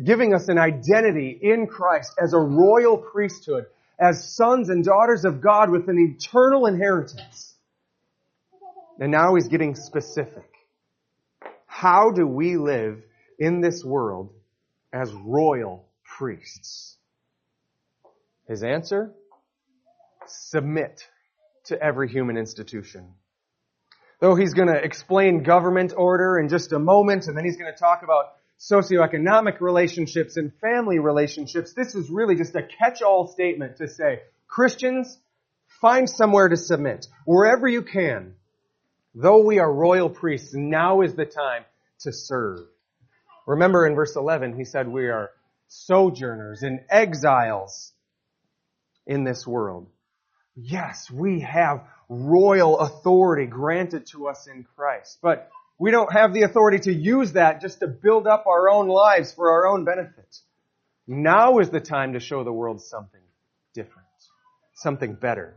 giving 0.03 0.33
us 0.33 0.47
an 0.47 0.57
identity 0.57 1.37
in 1.41 1.67
Christ 1.67 2.13
as 2.21 2.33
a 2.33 2.39
royal 2.39 2.97
priesthood, 2.97 3.65
as 3.99 4.35
sons 4.35 4.69
and 4.69 4.83
daughters 4.83 5.25
of 5.25 5.41
God 5.41 5.69
with 5.69 5.89
an 5.89 6.15
eternal 6.15 6.65
inheritance. 6.65 7.53
And 8.99 9.11
now 9.11 9.35
he's 9.35 9.47
getting 9.47 9.75
specific. 9.75 10.49
How 11.65 12.11
do 12.11 12.27
we 12.27 12.57
live 12.57 13.01
in 13.39 13.61
this 13.61 13.83
world 13.83 14.31
as 14.93 15.11
royal 15.11 15.85
priests? 16.17 16.97
His 18.47 18.63
answer? 18.63 19.11
Submit 20.27 21.07
to 21.65 21.81
every 21.81 22.09
human 22.09 22.37
institution. 22.37 23.13
Though 24.21 24.35
he's 24.35 24.53
going 24.53 24.67
to 24.67 24.75
explain 24.75 25.41
government 25.41 25.93
order 25.97 26.39
in 26.39 26.47
just 26.47 26.71
a 26.73 26.79
moment, 26.79 27.25
and 27.25 27.35
then 27.35 27.43
he's 27.43 27.57
going 27.57 27.73
to 27.73 27.77
talk 27.77 28.03
about 28.03 28.33
socioeconomic 28.59 29.59
relationships 29.59 30.37
and 30.37 30.53
family 30.61 30.99
relationships, 30.99 31.73
this 31.73 31.95
is 31.95 32.07
really 32.11 32.35
just 32.35 32.55
a 32.55 32.61
catch-all 32.61 33.27
statement 33.27 33.77
to 33.77 33.87
say, 33.87 34.19
Christians, 34.47 35.17
find 35.81 36.07
somewhere 36.07 36.49
to 36.49 36.55
submit, 36.55 37.07
wherever 37.25 37.67
you 37.67 37.81
can. 37.81 38.35
Though 39.15 39.43
we 39.43 39.57
are 39.57 39.73
royal 39.73 40.09
priests, 40.09 40.53
now 40.53 41.01
is 41.01 41.15
the 41.15 41.25
time 41.25 41.65
to 42.01 42.13
serve. 42.13 42.59
Remember 43.47 43.87
in 43.87 43.95
verse 43.95 44.15
11, 44.15 44.55
he 44.55 44.65
said 44.65 44.87
we 44.87 45.09
are 45.09 45.31
sojourners 45.67 46.61
and 46.61 46.81
exiles 46.91 47.91
in 49.07 49.23
this 49.23 49.47
world. 49.47 49.87
Yes, 50.55 51.09
we 51.09 51.39
have 51.39 51.83
royal 52.11 52.77
authority 52.77 53.45
granted 53.45 54.05
to 54.05 54.27
us 54.27 54.45
in 54.45 54.65
Christ. 54.75 55.19
But 55.21 55.49
we 55.79 55.91
don't 55.91 56.11
have 56.11 56.33
the 56.33 56.41
authority 56.41 56.79
to 56.79 56.93
use 56.93 57.31
that 57.33 57.61
just 57.61 57.79
to 57.79 57.87
build 57.87 58.27
up 58.27 58.47
our 58.47 58.69
own 58.69 58.89
lives 58.89 59.31
for 59.31 59.49
our 59.49 59.65
own 59.65 59.85
benefit. 59.85 60.37
Now 61.07 61.59
is 61.59 61.69
the 61.69 61.79
time 61.79 62.13
to 62.13 62.19
show 62.19 62.43
the 62.43 62.51
world 62.51 62.81
something 62.81 63.21
different, 63.73 64.07
something 64.75 65.13
better. 65.13 65.55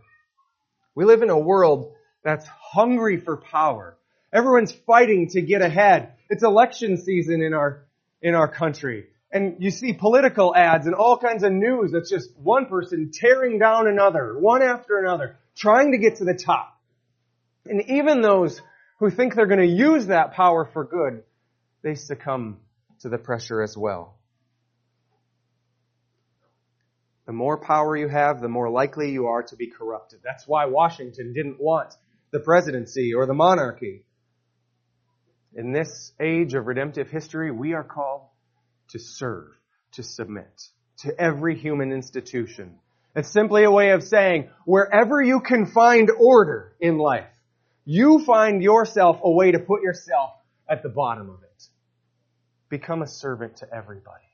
We 0.95 1.05
live 1.05 1.23
in 1.23 1.31
a 1.31 1.39
world 1.39 1.93
that's 2.23 2.47
hungry 2.47 3.19
for 3.19 3.37
power. 3.37 3.97
Everyone's 4.33 4.73
fighting 4.73 5.31
to 5.31 5.43
get 5.43 5.61
ahead. 5.61 6.13
It's 6.31 6.45
election 6.45 6.99
season 6.99 7.43
in 7.43 7.53
our, 7.53 7.85
in 8.23 8.37
our 8.37 8.49
country. 8.49 9.07
And 9.33 9.57
you 9.59 9.73
see 9.73 9.93
political 9.93 10.55
ads 10.55 10.87
and 10.87 10.95
all 10.95 11.19
kinds 11.19 11.43
of 11.43 11.51
news 11.51 11.91
that's 11.91 12.11
just 12.11 12.31
one 12.39 12.67
person 12.67 13.11
tearing 13.13 13.59
down 13.59 13.89
another, 13.89 14.39
one 14.39 14.63
after 14.63 14.99
another 14.99 15.37
trying 15.57 15.93
to 15.93 15.99
get 15.99 16.17
to 16.17 16.25
the 16.25 16.35
top. 16.35 16.81
And 17.67 17.83
even 17.89 18.21
those 18.21 18.61
who 18.99 19.11
think 19.11 19.35
they're 19.35 19.47
going 19.47 19.61
to 19.61 19.67
use 19.67 20.07
that 20.07 20.33
power 20.33 20.69
for 20.73 20.85
good, 20.85 21.23
they 21.83 21.95
succumb 21.95 22.59
to 23.01 23.09
the 23.09 23.19
pressure 23.19 23.63
as 23.63 23.77
well. 23.77 24.17
The 27.27 27.33
more 27.33 27.59
power 27.59 27.97
you 27.97 28.09
have, 28.09 28.41
the 28.41 28.49
more 28.49 28.69
likely 28.69 29.11
you 29.11 29.27
are 29.27 29.43
to 29.45 29.57
be 29.57 29.69
corrupted. 29.69 30.21
That's 30.23 30.47
why 30.47 30.67
Washington 30.67 31.33
didn't 31.33 31.61
want 31.61 31.95
the 32.31 32.41
presidency 32.41 33.15
or 33.15 33.27
the 33.27 33.35
monarchy. 33.35 34.05
In 35.55 35.73
this 35.73 36.13
age 36.21 36.55
of 36.55 36.67
redemptive 36.67 37.09
history, 37.09 37.51
we 37.51 37.73
are 37.73 37.85
called 37.85 38.23
to 38.89 38.99
serve, 38.99 39.49
to 39.93 40.03
submit 40.03 40.69
to 40.99 41.19
every 41.19 41.57
human 41.57 41.93
institution 41.93 42.79
it's 43.15 43.29
simply 43.29 43.65
a 43.65 43.71
way 43.71 43.91
of 43.91 44.03
saying, 44.03 44.51
wherever 44.65 45.23
you 45.23 45.41
can 45.41 45.67
find 45.67 46.11
order 46.11 46.75
in 46.81 46.99
life, 46.99 47.31
you 47.85 48.25
find 48.25 48.63
yourself 48.63 49.21
a 49.23 49.31
way 49.31 49.53
to 49.53 49.59
put 49.59 49.83
yourself 49.83 50.31
at 50.69 50.83
the 50.83 50.89
bottom 50.89 51.31
of 51.31 51.43
it. 51.43 51.69
Become 52.69 53.03
a 53.03 53.07
servant 53.07 53.59
to 53.59 53.73
everybody. 53.73 54.25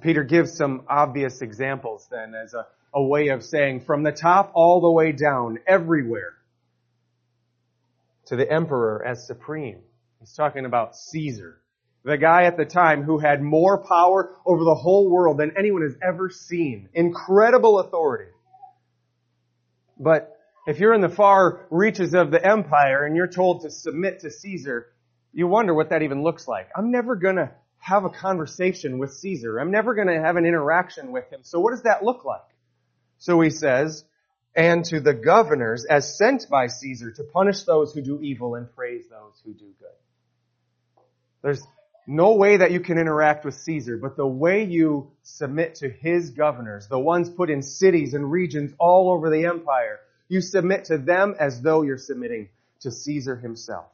Peter 0.00 0.24
gives 0.24 0.56
some 0.56 0.84
obvious 0.88 1.42
examples 1.42 2.08
then 2.10 2.34
as 2.34 2.54
a, 2.54 2.66
a 2.94 3.02
way 3.02 3.28
of 3.28 3.44
saying 3.44 3.80
from 3.80 4.02
the 4.02 4.12
top 4.12 4.52
all 4.54 4.80
the 4.80 4.90
way 4.90 5.12
down, 5.12 5.58
everywhere, 5.66 6.34
to 8.26 8.36
the 8.36 8.50
emperor 8.50 9.04
as 9.04 9.26
supreme. 9.26 9.80
He's 10.20 10.32
talking 10.32 10.64
about 10.64 10.96
Caesar 10.96 11.58
the 12.06 12.16
guy 12.16 12.44
at 12.44 12.56
the 12.56 12.64
time 12.64 13.02
who 13.02 13.18
had 13.18 13.42
more 13.42 13.78
power 13.78 14.30
over 14.46 14.62
the 14.62 14.76
whole 14.76 15.10
world 15.10 15.38
than 15.38 15.54
anyone 15.58 15.82
has 15.82 15.96
ever 16.00 16.30
seen. 16.30 16.88
Incredible 16.94 17.80
authority. 17.80 18.30
But 19.98 20.38
if 20.68 20.78
you're 20.78 20.94
in 20.94 21.00
the 21.00 21.08
far 21.08 21.66
reaches 21.68 22.14
of 22.14 22.30
the 22.30 22.44
empire 22.44 23.04
and 23.04 23.16
you're 23.16 23.26
told 23.26 23.62
to 23.62 23.72
submit 23.72 24.20
to 24.20 24.30
Caesar, 24.30 24.86
you 25.32 25.48
wonder 25.48 25.74
what 25.74 25.90
that 25.90 26.02
even 26.02 26.22
looks 26.22 26.46
like. 26.46 26.68
I'm 26.76 26.92
never 26.92 27.16
gonna 27.16 27.50
have 27.78 28.04
a 28.04 28.10
conversation 28.10 28.98
with 28.98 29.12
Caesar. 29.14 29.58
I'm 29.58 29.72
never 29.72 29.92
gonna 29.96 30.22
have 30.22 30.36
an 30.36 30.46
interaction 30.46 31.10
with 31.10 31.28
him. 31.32 31.40
So 31.42 31.58
what 31.58 31.72
does 31.72 31.82
that 31.82 32.04
look 32.04 32.24
like? 32.24 32.40
So 33.18 33.40
he 33.40 33.50
says, 33.50 34.04
and 34.54 34.84
to 34.84 35.00
the 35.00 35.12
governors 35.12 35.84
as 35.84 36.16
sent 36.16 36.48
by 36.48 36.68
Caesar 36.68 37.10
to 37.10 37.24
punish 37.24 37.64
those 37.64 37.92
who 37.92 38.00
do 38.00 38.20
evil 38.22 38.54
and 38.54 38.72
praise 38.76 39.08
those 39.10 39.42
who 39.44 39.52
do 39.54 39.72
good. 39.80 39.88
There's 41.42 41.66
no 42.06 42.34
way 42.34 42.58
that 42.58 42.70
you 42.70 42.80
can 42.80 42.98
interact 42.98 43.44
with 43.44 43.54
Caesar, 43.54 43.96
but 43.96 44.16
the 44.16 44.26
way 44.26 44.64
you 44.64 45.10
submit 45.22 45.76
to 45.76 45.88
his 45.88 46.30
governors, 46.30 46.86
the 46.88 46.98
ones 46.98 47.28
put 47.28 47.50
in 47.50 47.62
cities 47.62 48.14
and 48.14 48.30
regions 48.30 48.72
all 48.78 49.10
over 49.10 49.28
the 49.28 49.46
empire, 49.46 49.98
you 50.28 50.40
submit 50.40 50.84
to 50.84 50.98
them 50.98 51.34
as 51.38 51.60
though 51.60 51.82
you're 51.82 51.98
submitting 51.98 52.48
to 52.80 52.90
Caesar 52.90 53.36
himself. 53.36 53.86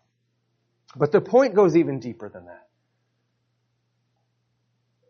But 0.95 1.12
the 1.12 1.21
point 1.21 1.54
goes 1.54 1.76
even 1.76 2.00
deeper 2.00 2.28
than 2.28 2.47
that. 2.47 2.69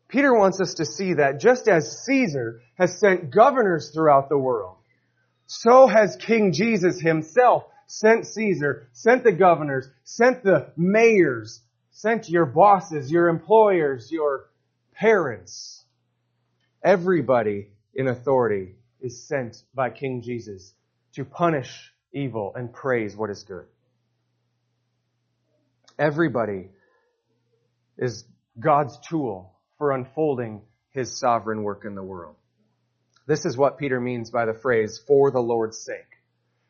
Peter 0.08 0.32
wants 0.36 0.60
us 0.60 0.74
to 0.74 0.84
see 0.84 1.14
that 1.14 1.40
just 1.40 1.68
as 1.68 2.04
Caesar 2.04 2.60
has 2.74 3.00
sent 3.00 3.30
governors 3.30 3.90
throughout 3.90 4.28
the 4.28 4.38
world, 4.38 4.76
so 5.46 5.86
has 5.86 6.16
King 6.16 6.52
Jesus 6.52 7.00
himself 7.00 7.64
sent 7.86 8.26
Caesar, 8.26 8.88
sent 8.92 9.24
the 9.24 9.32
governors, 9.32 9.88
sent 10.04 10.44
the 10.44 10.70
mayors, 10.76 11.60
sent 11.92 12.28
your 12.28 12.46
bosses, 12.46 13.10
your 13.10 13.28
employers, 13.28 14.10
your 14.10 14.48
parents. 14.94 15.84
Everybody 16.82 17.68
in 17.94 18.08
authority 18.08 18.74
is 19.00 19.22
sent 19.22 19.62
by 19.74 19.90
King 19.90 20.22
Jesus 20.22 20.74
to 21.14 21.24
punish 21.24 21.92
evil 22.12 22.52
and 22.54 22.72
praise 22.72 23.14
what 23.16 23.30
is 23.30 23.44
good. 23.44 23.66
Everybody 25.98 26.70
is 27.98 28.24
God's 28.58 28.98
tool 29.08 29.52
for 29.78 29.92
unfolding 29.92 30.62
his 30.90 31.18
sovereign 31.18 31.62
work 31.62 31.84
in 31.84 31.94
the 31.94 32.02
world. 32.02 32.36
This 33.26 33.44
is 33.44 33.56
what 33.56 33.78
Peter 33.78 34.00
means 34.00 34.30
by 34.30 34.46
the 34.46 34.54
phrase, 34.54 34.98
for 35.06 35.30
the 35.30 35.40
Lord's 35.40 35.78
sake. 35.78 36.18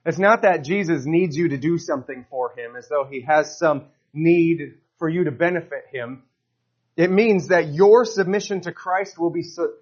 It's 0.05 0.19
not 0.19 0.43
that 0.43 0.65
Jesus 0.65 1.05
needs 1.07 1.37
you 1.37 1.49
to 1.49 1.57
do 1.57 1.79
something 1.79 2.27
for 2.29 2.53
him 2.57 2.77
as 2.77 2.89
though 2.89 3.07
he 3.09 3.23
has 3.23 3.59
some 3.59 3.87
need 4.13 4.79
for 5.03 5.09
you 5.09 5.25
to 5.25 5.33
benefit 5.33 5.87
him. 5.91 6.23
It 6.97 7.11
means 7.11 7.49
that 7.49 7.75
your 7.75 8.05
submission 8.05 8.61
to 8.61 8.71
Christ 8.71 9.19
will 9.19 9.31
be 9.31 9.43
so 9.43 9.73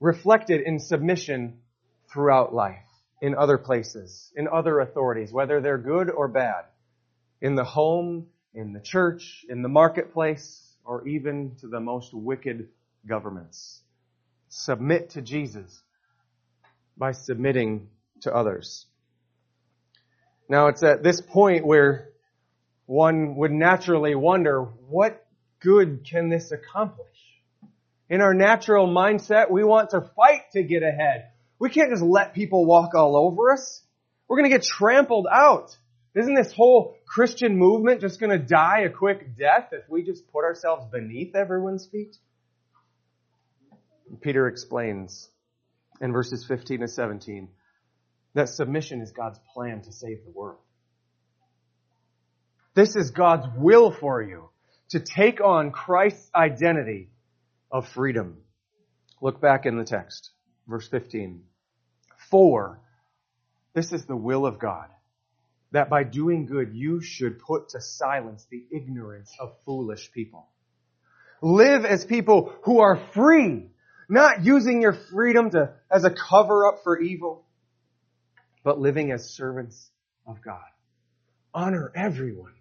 reflected 0.00 0.60
in 0.66 0.80
submission 0.80 1.60
throughout 2.12 2.52
life, 2.52 2.84
in 3.22 3.34
other 3.34 3.56
places, 3.56 4.30
in 4.36 4.46
other 4.46 4.80
authorities, 4.80 5.32
whether 5.32 5.62
they're 5.62 5.78
good 5.78 6.10
or 6.10 6.28
bad, 6.28 6.66
in 7.40 7.54
the 7.54 7.64
home, 7.64 8.26
in 8.52 8.74
the 8.74 8.80
church, 8.80 9.46
in 9.48 9.62
the 9.62 9.68
marketplace, 9.70 10.76
or 10.84 11.08
even 11.08 11.56
to 11.60 11.68
the 11.68 11.80
most 11.80 12.12
wicked 12.12 12.68
governments. 13.06 13.80
Submit 14.50 15.08
to 15.12 15.22
Jesus 15.22 15.80
by 16.98 17.12
submitting 17.12 17.88
to 18.20 18.34
others. 18.34 18.84
Now 20.50 20.66
it's 20.66 20.82
at 20.82 21.02
this 21.02 21.22
point 21.22 21.64
where 21.64 22.10
one 22.86 23.36
would 23.36 23.52
naturally 23.52 24.14
wonder, 24.14 24.62
what 24.62 25.26
good 25.60 26.06
can 26.08 26.28
this 26.28 26.52
accomplish? 26.52 27.06
In 28.08 28.20
our 28.20 28.34
natural 28.34 28.86
mindset, 28.86 29.50
we 29.50 29.64
want 29.64 29.90
to 29.90 30.00
fight 30.00 30.52
to 30.52 30.62
get 30.62 30.82
ahead. 30.82 31.30
We 31.58 31.70
can't 31.70 31.90
just 31.90 32.02
let 32.02 32.34
people 32.34 32.64
walk 32.64 32.94
all 32.94 33.16
over 33.16 33.52
us. 33.52 33.82
We're 34.28 34.38
going 34.38 34.50
to 34.50 34.56
get 34.56 34.64
trampled 34.64 35.26
out. 35.30 35.76
Isn't 36.14 36.34
this 36.34 36.52
whole 36.52 36.96
Christian 37.06 37.58
movement 37.58 38.00
just 38.00 38.20
going 38.20 38.30
to 38.30 38.38
die 38.38 38.82
a 38.86 38.90
quick 38.90 39.36
death 39.36 39.68
if 39.72 39.88
we 39.88 40.02
just 40.02 40.26
put 40.32 40.44
ourselves 40.44 40.86
beneath 40.90 41.34
everyone's 41.34 41.86
feet? 41.86 42.16
Peter 44.20 44.46
explains 44.46 45.28
in 46.00 46.12
verses 46.12 46.44
15 46.46 46.80
to 46.80 46.88
17 46.88 47.48
that 48.34 48.48
submission 48.48 49.00
is 49.00 49.12
God's 49.12 49.40
plan 49.52 49.82
to 49.82 49.92
save 49.92 50.24
the 50.24 50.30
world. 50.30 50.60
This 52.76 52.94
is 52.94 53.10
God's 53.10 53.46
will 53.56 53.90
for 53.90 54.22
you 54.22 54.50
to 54.90 55.00
take 55.00 55.40
on 55.40 55.70
Christ's 55.70 56.28
identity 56.34 57.08
of 57.72 57.88
freedom. 57.88 58.36
Look 59.22 59.40
back 59.40 59.64
in 59.64 59.78
the 59.78 59.84
text, 59.84 60.28
verse 60.68 60.86
15. 60.86 61.42
For 62.30 62.78
this 63.72 63.94
is 63.94 64.04
the 64.04 64.14
will 64.14 64.44
of 64.44 64.58
God 64.58 64.88
that 65.72 65.88
by 65.88 66.04
doing 66.04 66.44
good 66.44 66.74
you 66.74 67.00
should 67.00 67.38
put 67.38 67.70
to 67.70 67.80
silence 67.80 68.46
the 68.50 68.66
ignorance 68.70 69.34
of 69.40 69.54
foolish 69.64 70.12
people. 70.12 70.46
Live 71.40 71.86
as 71.86 72.04
people 72.04 72.52
who 72.64 72.80
are 72.80 73.00
free, 73.14 73.70
not 74.06 74.44
using 74.44 74.82
your 74.82 74.98
freedom 75.10 75.48
to, 75.52 75.72
as 75.90 76.04
a 76.04 76.10
cover 76.10 76.66
up 76.66 76.80
for 76.84 77.00
evil, 77.00 77.46
but 78.62 78.78
living 78.78 79.12
as 79.12 79.30
servants 79.30 79.90
of 80.26 80.42
God. 80.42 80.60
Honor 81.54 81.90
everyone. 81.96 82.52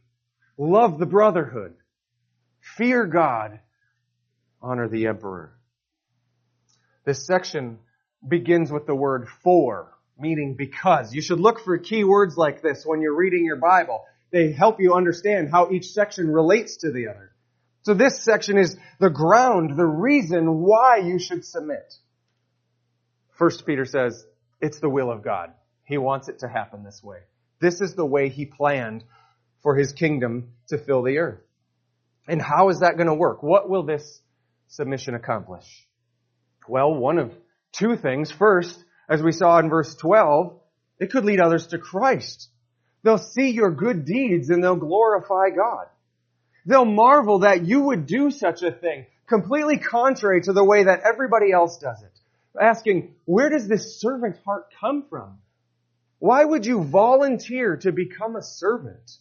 Love 0.58 0.98
the 1.00 1.06
brotherhood. 1.06 1.76
Fear 2.78 3.06
God. 3.06 3.60
Honor 4.62 4.88
the 4.88 5.08
emperor. 5.08 5.54
This 7.06 7.26
section 7.26 7.80
begins 8.28 8.72
with 8.72 8.88
the 8.88 8.96
word 8.96 9.28
for 9.44 9.92
meaning 10.18 10.56
because. 10.56 11.14
You 11.14 11.22
should 11.22 11.40
look 11.40 11.60
for 11.60 11.78
key 11.78 12.04
words 12.04 12.38
like 12.38 12.62
this 12.62 12.84
when 12.86 13.02
you're 13.02 13.16
reading 13.16 13.46
your 13.46 13.58
Bible. 13.58 14.04
They 14.32 14.52
help 14.52 14.80
you 14.80 14.94
understand 14.94 15.50
how 15.52 15.72
each 15.72 15.92
section 15.92 16.30
relates 16.30 16.78
to 16.78 16.92
the 16.92 17.10
other. 17.10 17.32
So 17.84 17.94
this 17.94 18.20
section 18.20 18.58
is 18.58 18.76
the 19.00 19.12
ground, 19.12 19.78
the 19.78 19.86
reason 19.86 20.62
why 20.62 20.98
you 20.98 21.20
should 21.20 21.46
submit. 21.46 21.94
First 23.38 23.66
Peter 23.66 23.86
says, 23.86 24.26
it's 24.60 24.80
the 24.80 24.90
will 24.90 25.12
of 25.12 25.22
God. 25.22 25.52
He 25.84 25.98
wants 26.00 26.28
it 26.30 26.40
to 26.40 26.48
happen 26.48 26.84
this 26.84 27.04
way. 27.04 27.20
This 27.60 27.82
is 27.82 27.94
the 27.94 28.06
way 28.06 28.30
he 28.30 28.46
planned 28.46 29.04
for 29.66 29.76
his 29.76 29.94
kingdom 29.94 30.50
to 30.68 30.78
fill 30.78 31.02
the 31.02 31.18
earth. 31.18 31.42
And 32.28 32.40
how 32.40 32.70
is 32.70 32.82
that 32.82 32.98
going 32.98 33.08
to 33.08 33.16
work? 33.16 33.42
What 33.42 33.68
will 33.68 33.82
this 33.82 34.22
submission 34.68 35.16
accomplish? 35.16 35.66
Well, 36.68 36.94
one 36.94 37.18
of 37.18 37.34
two 37.72 37.96
things. 37.96 38.30
First, 38.30 38.78
as 39.10 39.24
we 39.24 39.32
saw 39.32 39.58
in 39.58 39.72
verse 39.72 39.96
12, 39.96 40.60
it 41.00 41.12
could 41.12 41.26
lead 41.26 41.40
others 41.40 41.66
to 41.68 41.80
Christ. 41.80 42.48
They'll 43.02 43.18
see 43.18 43.50
your 43.50 43.72
good 43.72 44.06
deeds 44.06 44.52
and 44.52 44.64
they'll 44.64 44.76
glorify 44.76 45.50
God. 45.50 45.88
They'll 46.68 46.86
marvel 46.86 47.40
that 47.40 47.66
you 47.66 47.82
would 47.82 48.06
do 48.06 48.30
such 48.30 48.62
a 48.62 48.72
thing, 48.72 49.08
completely 49.26 49.80
contrary 49.80 50.42
to 50.42 50.54
the 50.54 50.64
way 50.64 50.84
that 50.84 51.02
everybody 51.12 51.52
else 51.52 51.80
does 51.80 52.04
it. 52.04 52.20
Asking, 52.62 53.16
where 53.26 53.50
does 53.50 53.68
this 53.68 54.00
servant 54.00 54.38
heart 54.46 54.68
come 54.80 55.06
from? 55.10 55.40
Why 56.20 56.46
would 56.46 56.68
you 56.68 56.84
volunteer 56.84 57.78
to 57.78 57.92
become 57.92 58.36
a 58.36 58.44
servant? 58.44 59.18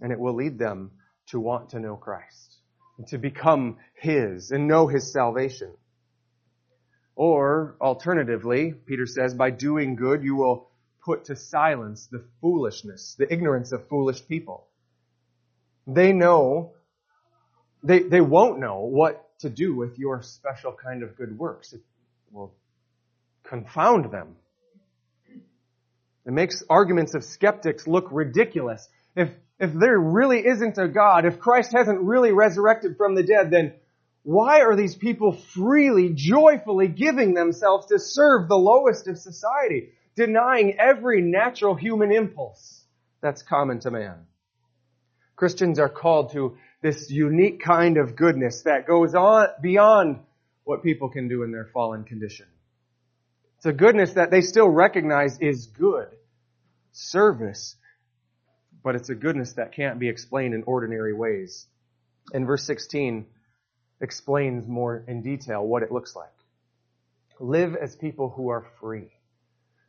And 0.00 0.12
it 0.12 0.18
will 0.18 0.34
lead 0.34 0.58
them 0.58 0.90
to 1.28 1.40
want 1.40 1.70
to 1.70 1.80
know 1.80 1.96
Christ, 1.96 2.56
and 2.98 3.06
to 3.08 3.18
become 3.18 3.78
His 3.94 4.50
and 4.50 4.68
know 4.68 4.86
His 4.86 5.12
salvation. 5.12 5.72
Or, 7.16 7.76
alternatively, 7.80 8.72
Peter 8.72 9.06
says, 9.06 9.34
by 9.34 9.50
doing 9.50 9.94
good, 9.94 10.24
you 10.24 10.34
will 10.34 10.68
put 11.04 11.26
to 11.26 11.36
silence 11.36 12.08
the 12.10 12.24
foolishness, 12.40 13.14
the 13.18 13.32
ignorance 13.32 13.72
of 13.72 13.88
foolish 13.88 14.26
people. 14.26 14.66
They 15.86 16.12
know, 16.12 16.72
they, 17.82 18.00
they 18.00 18.20
won't 18.20 18.58
know 18.58 18.80
what 18.80 19.38
to 19.40 19.50
do 19.50 19.76
with 19.76 19.98
your 19.98 20.22
special 20.22 20.72
kind 20.72 21.02
of 21.02 21.16
good 21.16 21.38
works. 21.38 21.72
It 21.72 21.82
will 22.32 22.52
confound 23.44 24.10
them. 24.10 24.36
It 26.26 26.32
makes 26.32 26.62
arguments 26.68 27.14
of 27.14 27.22
skeptics 27.22 27.86
look 27.86 28.08
ridiculous. 28.10 28.88
If, 29.14 29.28
if 29.58 29.72
there 29.72 29.98
really 29.98 30.44
isn't 30.46 30.78
a 30.78 30.88
God, 30.88 31.24
if 31.24 31.38
Christ 31.38 31.72
hasn't 31.72 32.00
really 32.00 32.32
resurrected 32.32 32.96
from 32.96 33.14
the 33.14 33.22
dead, 33.22 33.50
then 33.50 33.74
why 34.22 34.62
are 34.62 34.74
these 34.74 34.96
people 34.96 35.32
freely, 35.32 36.12
joyfully 36.14 36.88
giving 36.88 37.34
themselves 37.34 37.86
to 37.86 37.98
serve 37.98 38.48
the 38.48 38.56
lowest 38.56 39.06
of 39.06 39.18
society, 39.18 39.90
denying 40.16 40.78
every 40.78 41.20
natural 41.20 41.74
human 41.74 42.10
impulse 42.10 42.84
that's 43.20 43.42
common 43.42 43.80
to 43.80 43.90
man? 43.90 44.26
Christians 45.36 45.78
are 45.78 45.88
called 45.88 46.32
to 46.32 46.56
this 46.80 47.10
unique 47.10 47.62
kind 47.62 47.96
of 47.96 48.16
goodness 48.16 48.62
that 48.62 48.86
goes 48.86 49.14
on 49.14 49.48
beyond 49.60 50.20
what 50.64 50.82
people 50.82 51.10
can 51.10 51.28
do 51.28 51.42
in 51.42 51.52
their 51.52 51.66
fallen 51.72 52.04
condition. 52.04 52.46
It's 53.58 53.66
a 53.66 53.72
goodness 53.72 54.14
that 54.14 54.30
they 54.30 54.40
still 54.40 54.68
recognize 54.68 55.38
is 55.38 55.66
good. 55.66 56.08
Service. 56.92 57.76
But 58.84 58.94
it's 58.94 59.08
a 59.08 59.14
goodness 59.14 59.54
that 59.54 59.72
can't 59.72 59.98
be 59.98 60.08
explained 60.08 60.54
in 60.54 60.62
ordinary 60.64 61.14
ways. 61.14 61.66
And 62.32 62.46
verse 62.46 62.64
16, 62.64 63.26
explains 64.00 64.68
more 64.68 65.02
in 65.08 65.22
detail 65.22 65.66
what 65.66 65.82
it 65.82 65.90
looks 65.90 66.14
like. 66.14 66.28
Live 67.40 67.74
as 67.74 67.96
people 67.96 68.30
who 68.30 68.50
are 68.50 68.66
free. 68.80 69.08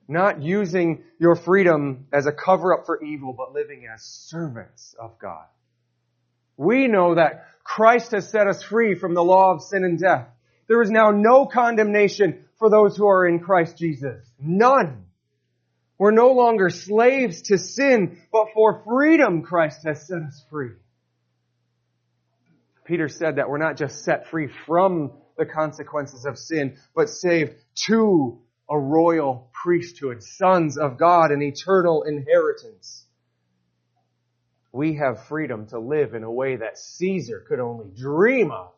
Not 0.07 0.41
using 0.41 1.03
your 1.19 1.35
freedom 1.35 2.07
as 2.13 2.25
a 2.25 2.31
cover 2.31 2.73
up 2.73 2.85
for 2.85 3.03
evil, 3.03 3.33
but 3.33 3.53
living 3.53 3.87
as 3.93 4.01
servants 4.03 4.95
of 4.99 5.19
God. 5.19 5.45
We 6.57 6.87
know 6.87 7.15
that 7.15 7.47
Christ 7.63 8.11
has 8.11 8.29
set 8.29 8.47
us 8.47 8.63
free 8.63 8.95
from 8.95 9.13
the 9.13 9.23
law 9.23 9.51
of 9.51 9.61
sin 9.61 9.83
and 9.83 9.99
death. 9.99 10.27
There 10.67 10.81
is 10.81 10.91
now 10.91 11.11
no 11.11 11.45
condemnation 11.45 12.45
for 12.57 12.69
those 12.69 12.95
who 12.95 13.07
are 13.07 13.27
in 13.27 13.39
Christ 13.39 13.77
Jesus. 13.77 14.25
None. 14.39 15.04
We're 15.97 16.11
no 16.11 16.31
longer 16.31 16.69
slaves 16.69 17.43
to 17.43 17.57
sin, 17.57 18.21
but 18.31 18.47
for 18.53 18.83
freedom 18.85 19.43
Christ 19.43 19.85
has 19.85 20.07
set 20.07 20.21
us 20.21 20.45
free. 20.49 20.71
Peter 22.85 23.07
said 23.09 23.37
that 23.37 23.49
we're 23.49 23.57
not 23.57 23.77
just 23.77 24.03
set 24.03 24.29
free 24.29 24.49
from 24.65 25.13
the 25.37 25.45
consequences 25.45 26.25
of 26.25 26.37
sin, 26.37 26.77
but 26.95 27.09
saved 27.09 27.55
to 27.87 28.39
a 28.69 28.77
royal 28.77 29.49
priesthood, 29.63 30.21
sons 30.21 30.77
of 30.77 30.97
God, 30.97 31.31
an 31.31 31.41
eternal 31.41 32.03
inheritance. 32.03 33.05
We 34.71 34.95
have 34.95 35.27
freedom 35.27 35.67
to 35.67 35.79
live 35.79 36.13
in 36.13 36.23
a 36.23 36.31
way 36.31 36.57
that 36.57 36.77
Caesar 36.77 37.43
could 37.47 37.59
only 37.59 37.87
dream 37.95 38.51
of. 38.51 38.73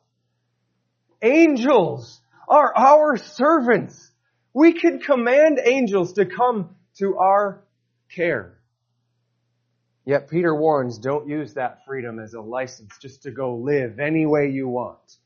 Angels 1.22 2.22
are 2.48 2.74
our 2.76 3.18
servants. 3.18 4.12
We 4.54 4.74
can 4.74 5.00
command 5.00 5.60
angels 5.64 6.14
to 6.14 6.26
come 6.26 6.76
to 7.00 7.18
our 7.18 7.64
care. 8.14 8.58
Yet 10.06 10.30
Peter 10.30 10.56
warns, 10.56 11.00
don't 11.00 11.28
use 11.28 11.56
that 11.56 11.86
freedom 11.86 12.20
as 12.20 12.34
a 12.34 12.40
license 12.42 12.98
just 13.02 13.24
to 13.24 13.32
go 13.32 13.58
live 13.58 14.00
any 14.00 14.26
way 14.26 14.50
you 14.50 14.68
want. 14.68 15.18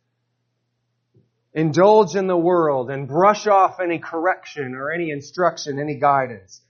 Indulge 1.54 2.16
in 2.16 2.28
the 2.28 2.38
world 2.38 2.90
and 2.90 3.08
brush 3.08 3.46
off 3.46 3.80
any 3.80 4.00
correction 4.00 4.74
or 4.74 4.90
any 4.90 5.12
instruction, 5.12 5.80
any 5.80 5.96
guidance. 5.96 6.62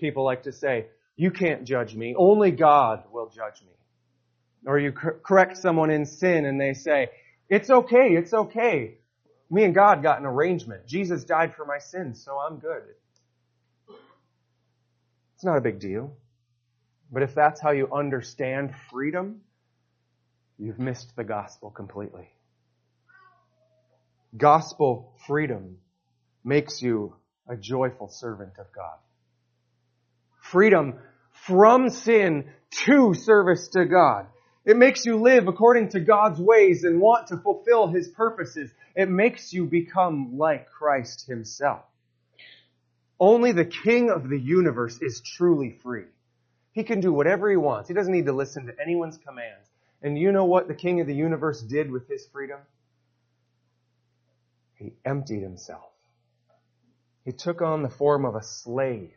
People 0.00 0.24
like 0.24 0.42
to 0.42 0.52
say, 0.52 0.86
you 1.16 1.30
can't 1.30 1.64
judge 1.64 1.94
me. 1.94 2.14
Only 2.16 2.50
God 2.50 3.04
will 3.12 3.30
judge 3.30 3.62
me. 3.62 3.72
Or 4.66 4.78
you 4.78 4.92
correct 4.92 5.56
someone 5.56 5.90
in 5.90 6.04
sin 6.04 6.44
and 6.44 6.60
they 6.60 6.74
say, 6.74 7.08
it's 7.48 7.70
okay, 7.70 8.10
it's 8.10 8.34
okay. 8.34 8.98
Me 9.50 9.64
and 9.64 9.74
God 9.74 10.02
got 10.02 10.20
an 10.20 10.26
arrangement. 10.26 10.86
Jesus 10.86 11.24
died 11.24 11.54
for 11.54 11.64
my 11.64 11.78
sins, 11.78 12.22
so 12.22 12.38
I'm 12.38 12.58
good. 12.58 12.82
It's 15.38 15.44
not 15.44 15.56
a 15.56 15.60
big 15.60 15.78
deal. 15.78 16.16
But 17.12 17.22
if 17.22 17.32
that's 17.32 17.60
how 17.60 17.70
you 17.70 17.88
understand 17.94 18.74
freedom, 18.90 19.42
you've 20.58 20.80
missed 20.80 21.14
the 21.14 21.22
gospel 21.22 21.70
completely. 21.70 22.28
Gospel 24.36 25.14
freedom 25.28 25.76
makes 26.42 26.82
you 26.82 27.14
a 27.48 27.56
joyful 27.56 28.08
servant 28.08 28.58
of 28.58 28.66
God. 28.74 28.96
Freedom 30.40 30.94
from 31.46 31.88
sin 31.88 32.50
to 32.86 33.14
service 33.14 33.68
to 33.74 33.84
God. 33.84 34.26
It 34.64 34.76
makes 34.76 35.06
you 35.06 35.22
live 35.22 35.46
according 35.46 35.90
to 35.90 36.00
God's 36.00 36.40
ways 36.40 36.82
and 36.82 37.00
want 37.00 37.28
to 37.28 37.36
fulfill 37.36 37.86
His 37.86 38.08
purposes. 38.08 38.72
It 38.96 39.08
makes 39.08 39.52
you 39.52 39.66
become 39.66 40.36
like 40.36 40.68
Christ 40.68 41.28
Himself. 41.28 41.84
Only 43.20 43.52
the 43.52 43.64
King 43.64 44.10
of 44.10 44.28
the 44.28 44.38
universe 44.38 44.98
is 45.00 45.20
truly 45.20 45.78
free. 45.82 46.06
He 46.72 46.84
can 46.84 47.00
do 47.00 47.12
whatever 47.12 47.50
he 47.50 47.56
wants. 47.56 47.88
He 47.88 47.94
doesn't 47.94 48.12
need 48.12 48.26
to 48.26 48.32
listen 48.32 48.66
to 48.66 48.72
anyone's 48.80 49.18
commands. 49.18 49.66
And 50.02 50.16
you 50.16 50.30
know 50.30 50.44
what 50.44 50.68
the 50.68 50.74
King 50.74 51.00
of 51.00 51.06
the 51.08 51.14
universe 51.14 51.60
did 51.60 51.90
with 51.90 52.08
his 52.08 52.26
freedom? 52.32 52.60
He 54.76 54.92
emptied 55.04 55.42
himself. 55.42 55.90
He 57.24 57.32
took 57.32 57.60
on 57.60 57.82
the 57.82 57.90
form 57.90 58.24
of 58.24 58.36
a 58.36 58.42
slave. 58.42 59.10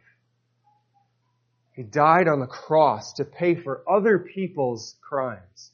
He 1.74 1.84
died 1.84 2.28
on 2.28 2.40
the 2.40 2.48
cross 2.48 3.14
to 3.14 3.26
pay 3.26 3.56
for 3.56 3.84
other 3.90 4.18
people's 4.20 4.96
crimes. 5.08 5.72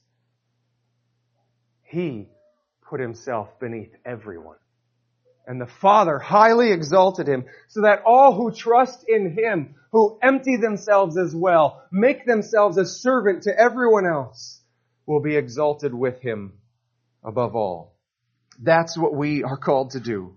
He 1.84 2.28
put 2.90 3.00
himself 3.00 3.60
beneath 3.60 3.96
everyone. 4.06 4.58
And 5.48 5.62
the 5.62 5.66
Father 5.66 6.20
highly 6.20 6.74
exalted 6.74 7.28
him 7.28 7.46
so 7.70 7.82
that 7.82 8.04
all 8.06 8.36
who 8.36 8.52
trust 8.52 9.06
in 9.08 9.34
him, 9.34 9.76
who 9.94 10.20
empty 10.22 10.58
themselves 10.58 11.18
as 11.18 11.34
well, 11.34 11.84
make 11.90 12.26
themselves 12.26 12.78
a 12.78 12.86
servant 12.86 13.44
to 13.44 13.58
everyone 13.58 14.06
else, 14.06 14.62
will 15.06 15.22
be 15.22 15.38
exalted 15.38 15.94
with 15.94 16.20
him 16.20 16.52
above 17.24 17.56
all. 17.56 17.96
That's 18.62 18.98
what 18.98 19.16
we 19.16 19.44
are 19.44 19.56
called 19.56 19.92
to 19.92 20.02
do. 20.02 20.36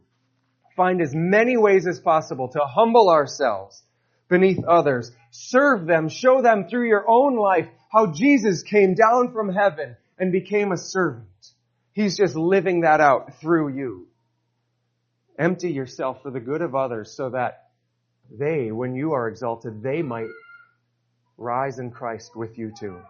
Find 0.76 1.02
as 1.02 1.12
many 1.12 1.56
ways 1.56 1.88
as 1.88 1.98
possible 1.98 2.48
to 2.50 2.60
humble 2.60 3.10
ourselves 3.10 3.82
beneath 4.28 4.62
others. 4.64 5.10
Serve 5.32 5.86
them, 5.86 6.08
show 6.08 6.40
them 6.40 6.68
through 6.68 6.86
your 6.86 7.04
own 7.08 7.36
life 7.36 7.66
how 7.92 8.12
Jesus 8.12 8.62
came 8.62 8.94
down 8.94 9.32
from 9.32 9.52
heaven 9.52 9.96
and 10.18 10.30
became 10.30 10.70
a 10.70 10.76
servant. 10.76 11.26
He's 11.92 12.16
just 12.16 12.36
living 12.36 12.82
that 12.82 13.00
out 13.00 13.40
through 13.40 13.74
you. 13.74 14.06
Empty 15.40 15.72
yourself 15.72 16.22
for 16.22 16.30
the 16.30 16.38
good 16.38 16.60
of 16.60 16.74
others 16.74 17.16
so 17.16 17.30
that 17.30 17.70
they, 18.30 18.70
when 18.70 18.94
you 18.94 19.14
are 19.14 19.26
exalted, 19.26 19.82
they 19.82 20.02
might 20.02 20.28
rise 21.38 21.78
in 21.78 21.90
Christ 21.90 22.36
with 22.36 22.58
you 22.58 22.72
too. 22.78 23.00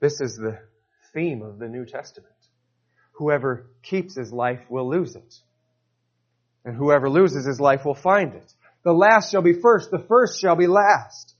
This 0.00 0.20
is 0.20 0.36
the 0.36 0.58
theme 1.12 1.42
of 1.42 1.60
the 1.60 1.68
New 1.68 1.86
Testament. 1.86 2.34
Whoever 3.12 3.70
keeps 3.84 4.16
his 4.16 4.32
life 4.32 4.68
will 4.68 4.90
lose 4.90 5.14
it. 5.14 5.34
And 6.64 6.74
whoever 6.74 7.08
loses 7.08 7.46
his 7.46 7.60
life 7.60 7.84
will 7.84 7.94
find 7.94 8.34
it. 8.34 8.52
The 8.82 8.92
last 8.92 9.30
shall 9.30 9.42
be 9.42 9.52
first, 9.52 9.92
the 9.92 10.00
first 10.00 10.40
shall 10.40 10.56
be 10.56 10.66
last. 10.66 11.36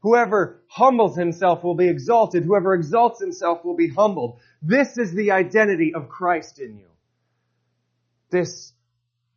Whoever 0.00 0.62
humbles 0.68 1.16
himself 1.18 1.62
will 1.62 1.74
be 1.74 1.90
exalted. 1.90 2.44
Whoever 2.44 2.72
exalts 2.72 3.20
himself 3.20 3.62
will 3.62 3.76
be 3.76 3.88
humbled. 3.88 4.38
This 4.62 4.96
is 4.96 5.12
the 5.12 5.32
identity 5.32 5.92
of 5.94 6.08
Christ 6.08 6.58
in 6.58 6.78
you. 6.78 6.89
This 8.30 8.72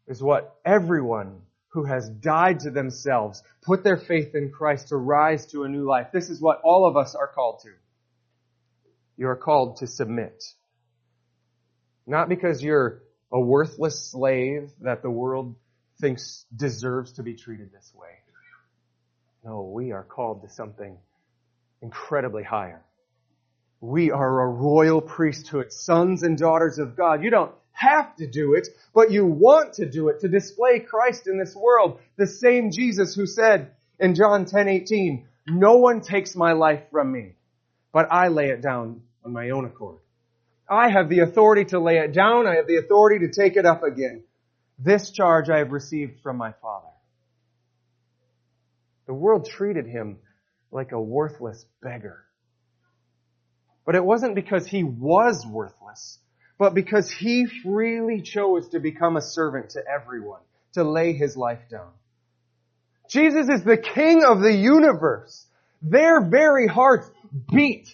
is 0.08 0.22
what 0.22 0.60
everyone 0.66 1.42
who 1.70 1.86
has 1.86 2.08
died 2.08 2.60
to 2.62 2.70
themselves, 2.70 3.42
put 3.64 3.84
their 3.84 3.98
faith 3.98 4.36
in 4.36 4.52
Christ 4.52 4.90
to 4.90 4.98
rise 4.98 5.48
to 5.48 5.64
a 5.64 5.70
new 5.70 5.86
life. 5.86 6.08
This 6.14 6.30
is 6.30 6.40
what 6.40 6.62
all 6.64 6.86
of 6.86 6.96
us 6.96 7.16
are 7.16 7.28
called 7.28 7.62
to. 7.64 7.72
You 9.18 9.28
are 9.30 9.36
called 9.36 9.78
to 9.78 9.88
submit. 9.88 10.44
Not 12.06 12.30
because 12.30 12.62
you're 12.62 13.02
a 13.32 13.40
worthless 13.40 14.12
slave 14.12 14.70
that 14.82 15.02
the 15.02 15.10
world 15.10 15.56
thinks 16.00 16.46
deserves 16.56 17.14
to 17.14 17.24
be 17.24 17.34
treated 17.34 17.72
this 17.72 17.92
way. 17.96 18.20
No, 19.44 19.64
we 19.64 19.92
are 19.92 20.04
called 20.04 20.44
to 20.44 20.50
something 20.50 20.98
incredibly 21.82 22.44
higher. 22.44 22.82
We 23.82 24.12
are 24.12 24.42
a 24.42 24.48
royal 24.48 25.02
priesthood, 25.02 25.74
sons 25.74 26.24
and 26.24 26.38
daughters 26.38 26.78
of 26.78 26.96
God. 26.96 27.24
You 27.24 27.32
don't 27.32 27.52
have 27.74 28.16
to 28.16 28.28
do 28.28 28.54
it, 28.54 28.70
but 28.94 29.12
you 29.12 29.26
want 29.26 29.74
to 29.74 29.90
do 29.90 30.08
it 30.10 30.22
to 30.22 30.28
display 30.28 30.80
Christ 30.80 31.28
in 31.28 31.38
this 31.38 31.56
world. 31.56 32.00
The 32.16 32.28
same 32.28 32.72
Jesus 32.72 33.14
who 33.14 33.26
said 33.26 33.72
in 34.00 34.16
John 34.16 34.46
10:18, 34.46 35.28
"No 35.48 35.78
one 35.78 36.02
takes 36.02 36.36
my 36.36 36.54
life 36.54 36.90
from 36.92 37.12
me, 37.12 37.36
but 37.92 38.08
I 38.12 38.30
lay 38.30 38.50
it 38.50 38.62
down 38.62 39.02
on 39.26 39.34
my 39.34 39.50
own 39.50 39.66
accord." 39.66 40.00
I 40.70 40.90
have 40.90 41.10
the 41.10 41.20
authority 41.20 41.66
to 41.66 41.80
lay 41.80 41.98
it 41.98 42.14
down. 42.14 42.48
I 42.48 42.56
have 42.56 42.68
the 42.68 42.78
authority 42.78 43.28
to 43.28 43.34
take 43.34 43.58
it 43.58 43.66
up 43.66 43.84
again. 43.84 44.24
This 44.80 45.12
charge 45.12 45.50
I 45.50 45.58
have 45.58 45.72
received 45.72 46.22
from 46.22 46.38
my 46.38 46.54
Father. 46.54 46.88
The 49.06 49.14
world 49.14 49.46
treated 49.46 49.86
him 49.86 50.20
like 50.72 50.94
a 50.94 51.02
worthless 51.02 51.66
beggar. 51.82 52.24
But 53.86 53.96
it 53.96 54.06
wasn't 54.06 54.36
because 54.36 54.66
he 54.66 54.84
was 54.84 55.46
worthless 55.46 56.20
but 56.58 56.74
because 56.74 57.10
he 57.10 57.46
freely 57.46 58.22
chose 58.22 58.70
to 58.70 58.80
become 58.80 59.18
a 59.18 59.22
servant 59.22 59.72
to 59.72 59.82
everyone, 59.88 60.42
to 60.74 60.84
lay 60.84 61.14
his 61.14 61.36
life 61.36 61.62
down. 61.70 61.92
Jesus 63.10 63.50
is 63.50 63.64
the 63.64 63.78
king 63.78 64.24
of 64.24 64.42
the 64.42 64.54
universe. 64.54 65.46
Their 65.82 66.22
very 66.22 66.68
hearts 66.68 67.10
beat 67.52 67.94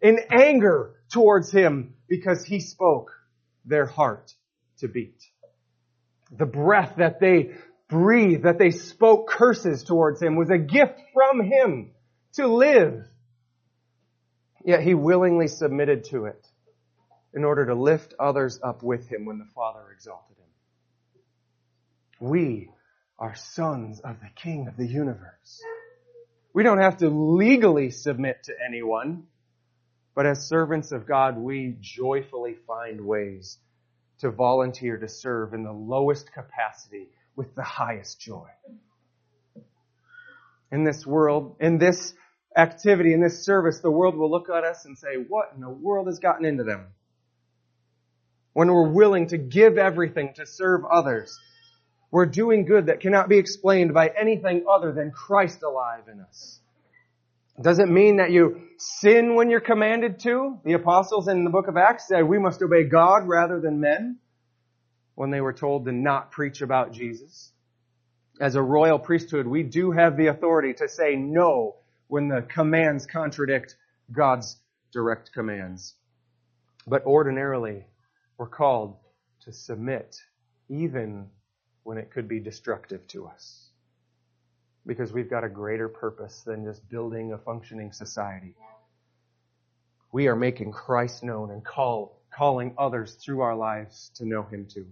in 0.00 0.18
anger 0.30 0.94
towards 1.12 1.50
him 1.50 1.94
because 2.08 2.44
he 2.44 2.60
spoke 2.60 3.12
their 3.64 3.86
heart 3.86 4.32
to 4.78 4.88
beat. 4.88 5.22
The 6.36 6.46
breath 6.46 6.94
that 6.98 7.20
they 7.20 7.52
breathed, 7.88 8.44
that 8.44 8.58
they 8.58 8.70
spoke 8.70 9.28
curses 9.28 9.84
towards 9.84 10.20
him 10.20 10.36
was 10.36 10.50
a 10.50 10.58
gift 10.58 11.00
from 11.14 11.40
him 11.44 11.92
to 12.34 12.48
live. 12.48 13.06
Yet 14.64 14.82
he 14.82 14.94
willingly 14.94 15.46
submitted 15.46 16.04
to 16.06 16.24
it 16.24 16.44
in 17.36 17.44
order 17.44 17.66
to 17.66 17.74
lift 17.74 18.14
others 18.18 18.58
up 18.62 18.82
with 18.82 19.08
him 19.08 19.26
when 19.26 19.38
the 19.38 19.46
Father 19.54 19.82
exalted 19.92 20.38
him. 20.38 22.28
We 22.28 22.70
are 23.18 23.34
sons 23.34 24.00
of 24.00 24.20
the 24.20 24.30
King 24.34 24.68
of 24.68 24.78
the 24.78 24.86
universe. 24.86 25.62
We 26.54 26.62
don't 26.62 26.80
have 26.80 26.96
to 26.98 27.10
legally 27.10 27.90
submit 27.90 28.44
to 28.44 28.54
anyone, 28.66 29.24
but 30.14 30.24
as 30.24 30.48
servants 30.48 30.92
of 30.92 31.06
God, 31.06 31.36
we 31.36 31.76
joyfully 31.78 32.56
find 32.66 33.02
ways 33.02 33.58
to 34.20 34.30
volunteer 34.30 34.96
to 34.96 35.08
serve 35.08 35.52
in 35.52 35.62
the 35.62 35.72
lowest 35.72 36.32
capacity 36.32 37.10
with 37.36 37.54
the 37.54 37.62
highest 37.62 38.18
joy. 38.18 38.48
In 40.72 40.84
this 40.84 41.06
world, 41.06 41.56
in 41.60 41.76
this 41.76 42.14
activity, 42.56 43.12
in 43.12 43.20
this 43.20 43.44
service, 43.44 43.80
the 43.80 43.90
world 43.90 44.16
will 44.16 44.30
look 44.30 44.48
at 44.48 44.64
us 44.64 44.86
and 44.86 44.96
say, 44.96 45.16
what 45.28 45.52
in 45.54 45.60
the 45.60 45.68
world 45.68 46.06
has 46.06 46.18
gotten 46.18 46.46
into 46.46 46.64
them? 46.64 46.86
When 48.56 48.72
we're 48.72 48.88
willing 48.88 49.26
to 49.26 49.36
give 49.36 49.76
everything 49.76 50.32
to 50.32 50.46
serve 50.46 50.82
others, 50.90 51.38
we're 52.10 52.24
doing 52.24 52.64
good 52.64 52.86
that 52.86 53.00
cannot 53.00 53.28
be 53.28 53.36
explained 53.36 53.92
by 53.92 54.10
anything 54.18 54.64
other 54.66 54.92
than 54.92 55.10
Christ 55.10 55.62
alive 55.62 56.04
in 56.10 56.22
us. 56.22 56.58
Does 57.60 57.80
it 57.80 57.90
mean 57.90 58.16
that 58.16 58.30
you 58.30 58.62
sin 58.78 59.34
when 59.34 59.50
you're 59.50 59.60
commanded 59.60 60.20
to? 60.20 60.58
The 60.64 60.72
apostles 60.72 61.28
in 61.28 61.44
the 61.44 61.50
book 61.50 61.68
of 61.68 61.76
Acts 61.76 62.08
said 62.08 62.22
we 62.22 62.38
must 62.38 62.62
obey 62.62 62.84
God 62.84 63.28
rather 63.28 63.60
than 63.60 63.78
men 63.78 64.16
when 65.16 65.30
they 65.30 65.42
were 65.42 65.52
told 65.52 65.84
to 65.84 65.92
not 65.92 66.30
preach 66.30 66.62
about 66.62 66.94
Jesus. 66.94 67.52
As 68.40 68.54
a 68.54 68.62
royal 68.62 68.98
priesthood, 68.98 69.46
we 69.46 69.64
do 69.64 69.90
have 69.90 70.16
the 70.16 70.28
authority 70.28 70.72
to 70.78 70.88
say 70.88 71.14
no 71.14 71.76
when 72.08 72.28
the 72.28 72.40
commands 72.40 73.04
contradict 73.04 73.76
God's 74.10 74.56
direct 74.94 75.34
commands. 75.34 75.94
But 76.86 77.04
ordinarily, 77.04 77.84
we're 78.38 78.48
called 78.48 78.96
to 79.44 79.52
submit 79.52 80.16
even 80.68 81.28
when 81.84 81.98
it 81.98 82.10
could 82.12 82.28
be 82.28 82.40
destructive 82.40 83.06
to 83.08 83.26
us. 83.26 83.64
because 84.86 85.12
we've 85.12 85.30
got 85.30 85.44
a 85.44 85.48
greater 85.50 85.88
purpose 85.88 86.42
than 86.46 86.64
just 86.64 86.88
building 86.88 87.32
a 87.32 87.38
functioning 87.38 87.92
society. 87.92 88.54
We 90.12 90.28
are 90.28 90.36
making 90.36 90.72
Christ 90.72 91.22
known 91.24 91.50
and 91.50 91.64
call, 91.64 92.20
calling 92.36 92.74
others 92.78 93.14
through 93.14 93.40
our 93.42 93.56
lives 93.56 94.10
to 94.16 94.26
know 94.26 94.42
Him 94.44 94.66
too. 94.72 94.86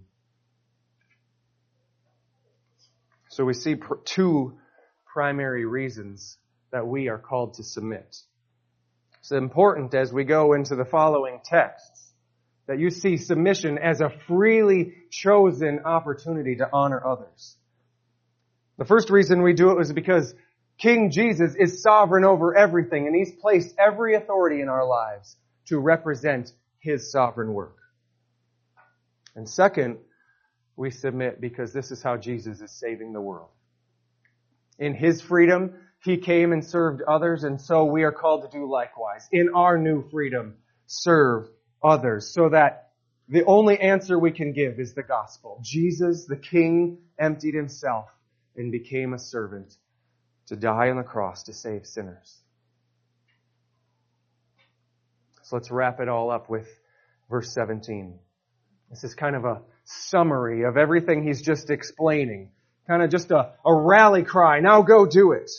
So 3.29 3.45
we 3.45 3.53
see 3.53 3.75
pr- 3.75 3.95
two 4.05 4.57
primary 5.05 5.65
reasons 5.65 6.37
that 6.71 6.87
we 6.87 7.09
are 7.09 7.17
called 7.19 7.55
to 7.55 7.63
submit. 7.63 8.17
It's 9.19 9.31
important 9.31 9.93
as 9.95 10.13
we 10.13 10.23
go 10.25 10.53
into 10.53 10.75
the 10.75 10.85
following 10.85 11.41
texts 11.45 11.94
that 12.67 12.79
you 12.79 12.89
see 12.89 13.17
submission 13.17 13.77
as 13.77 14.01
a 14.01 14.11
freely 14.27 14.93
chosen 15.11 15.79
opportunity 15.85 16.55
to 16.55 16.69
honor 16.71 17.01
others. 17.05 17.57
The 18.77 18.85
first 18.85 19.09
reason 19.09 19.41
we 19.41 19.53
do 19.53 19.71
it 19.71 19.77
was 19.77 19.93
because 19.93 20.33
King 20.77 21.11
Jesus 21.11 21.55
is 21.55 21.81
sovereign 21.81 22.25
over 22.25 22.55
everything 22.55 23.07
and 23.07 23.15
he's 23.15 23.31
placed 23.31 23.75
every 23.79 24.15
authority 24.15 24.61
in 24.61 24.67
our 24.67 24.85
lives 24.85 25.37
to 25.67 25.79
represent 25.79 26.51
his 26.79 27.11
sovereign 27.11 27.53
work. 27.53 27.77
And 29.35 29.47
second, 29.47 29.97
we 30.75 30.91
submit 30.91 31.39
because 31.39 31.71
this 31.71 31.91
is 31.91 32.01
how 32.01 32.17
Jesus 32.17 32.61
is 32.61 32.71
saving 32.71 33.13
the 33.13 33.21
world. 33.21 33.49
In 34.77 34.93
his 34.93 35.21
freedom, 35.21 35.73
he 36.03 36.17
came 36.17 36.51
and 36.51 36.63
served 36.63 37.01
others, 37.01 37.43
and 37.43 37.59
so 37.59 37.85
we 37.85 38.03
are 38.03 38.11
called 38.11 38.43
to 38.43 38.57
do 38.57 38.69
likewise. 38.69 39.27
In 39.31 39.49
our 39.55 39.77
new 39.77 40.07
freedom, 40.09 40.55
serve 40.85 41.47
others, 41.83 42.33
so 42.33 42.49
that 42.49 42.91
the 43.27 43.43
only 43.45 43.79
answer 43.79 44.17
we 44.19 44.31
can 44.31 44.53
give 44.53 44.79
is 44.79 44.93
the 44.93 45.03
gospel. 45.03 45.59
Jesus, 45.63 46.25
the 46.25 46.37
King, 46.37 46.99
emptied 47.17 47.55
himself 47.55 48.09
and 48.55 48.71
became 48.71 49.13
a 49.13 49.19
servant 49.19 49.75
to 50.47 50.55
die 50.55 50.89
on 50.89 50.97
the 50.97 51.03
cross 51.03 51.43
to 51.43 51.53
save 51.53 51.85
sinners. 51.85 52.37
So 55.43 55.55
let's 55.55 55.71
wrap 55.71 55.99
it 55.99 56.09
all 56.09 56.31
up 56.31 56.49
with 56.49 56.67
verse 57.29 57.53
17. 57.53 58.19
This 58.89 59.03
is 59.03 59.13
kind 59.13 59.35
of 59.35 59.45
a 59.45 59.61
summary 59.83 60.63
of 60.63 60.77
everything 60.77 61.23
he's 61.23 61.41
just 61.41 61.69
explaining. 61.69 62.51
Kind 62.87 63.01
of 63.01 63.09
just 63.09 63.31
a, 63.31 63.53
a 63.65 63.73
rally 63.73 64.23
cry. 64.23 64.59
Now 64.59 64.83
go 64.83 65.05
do 65.05 65.31
it. 65.31 65.49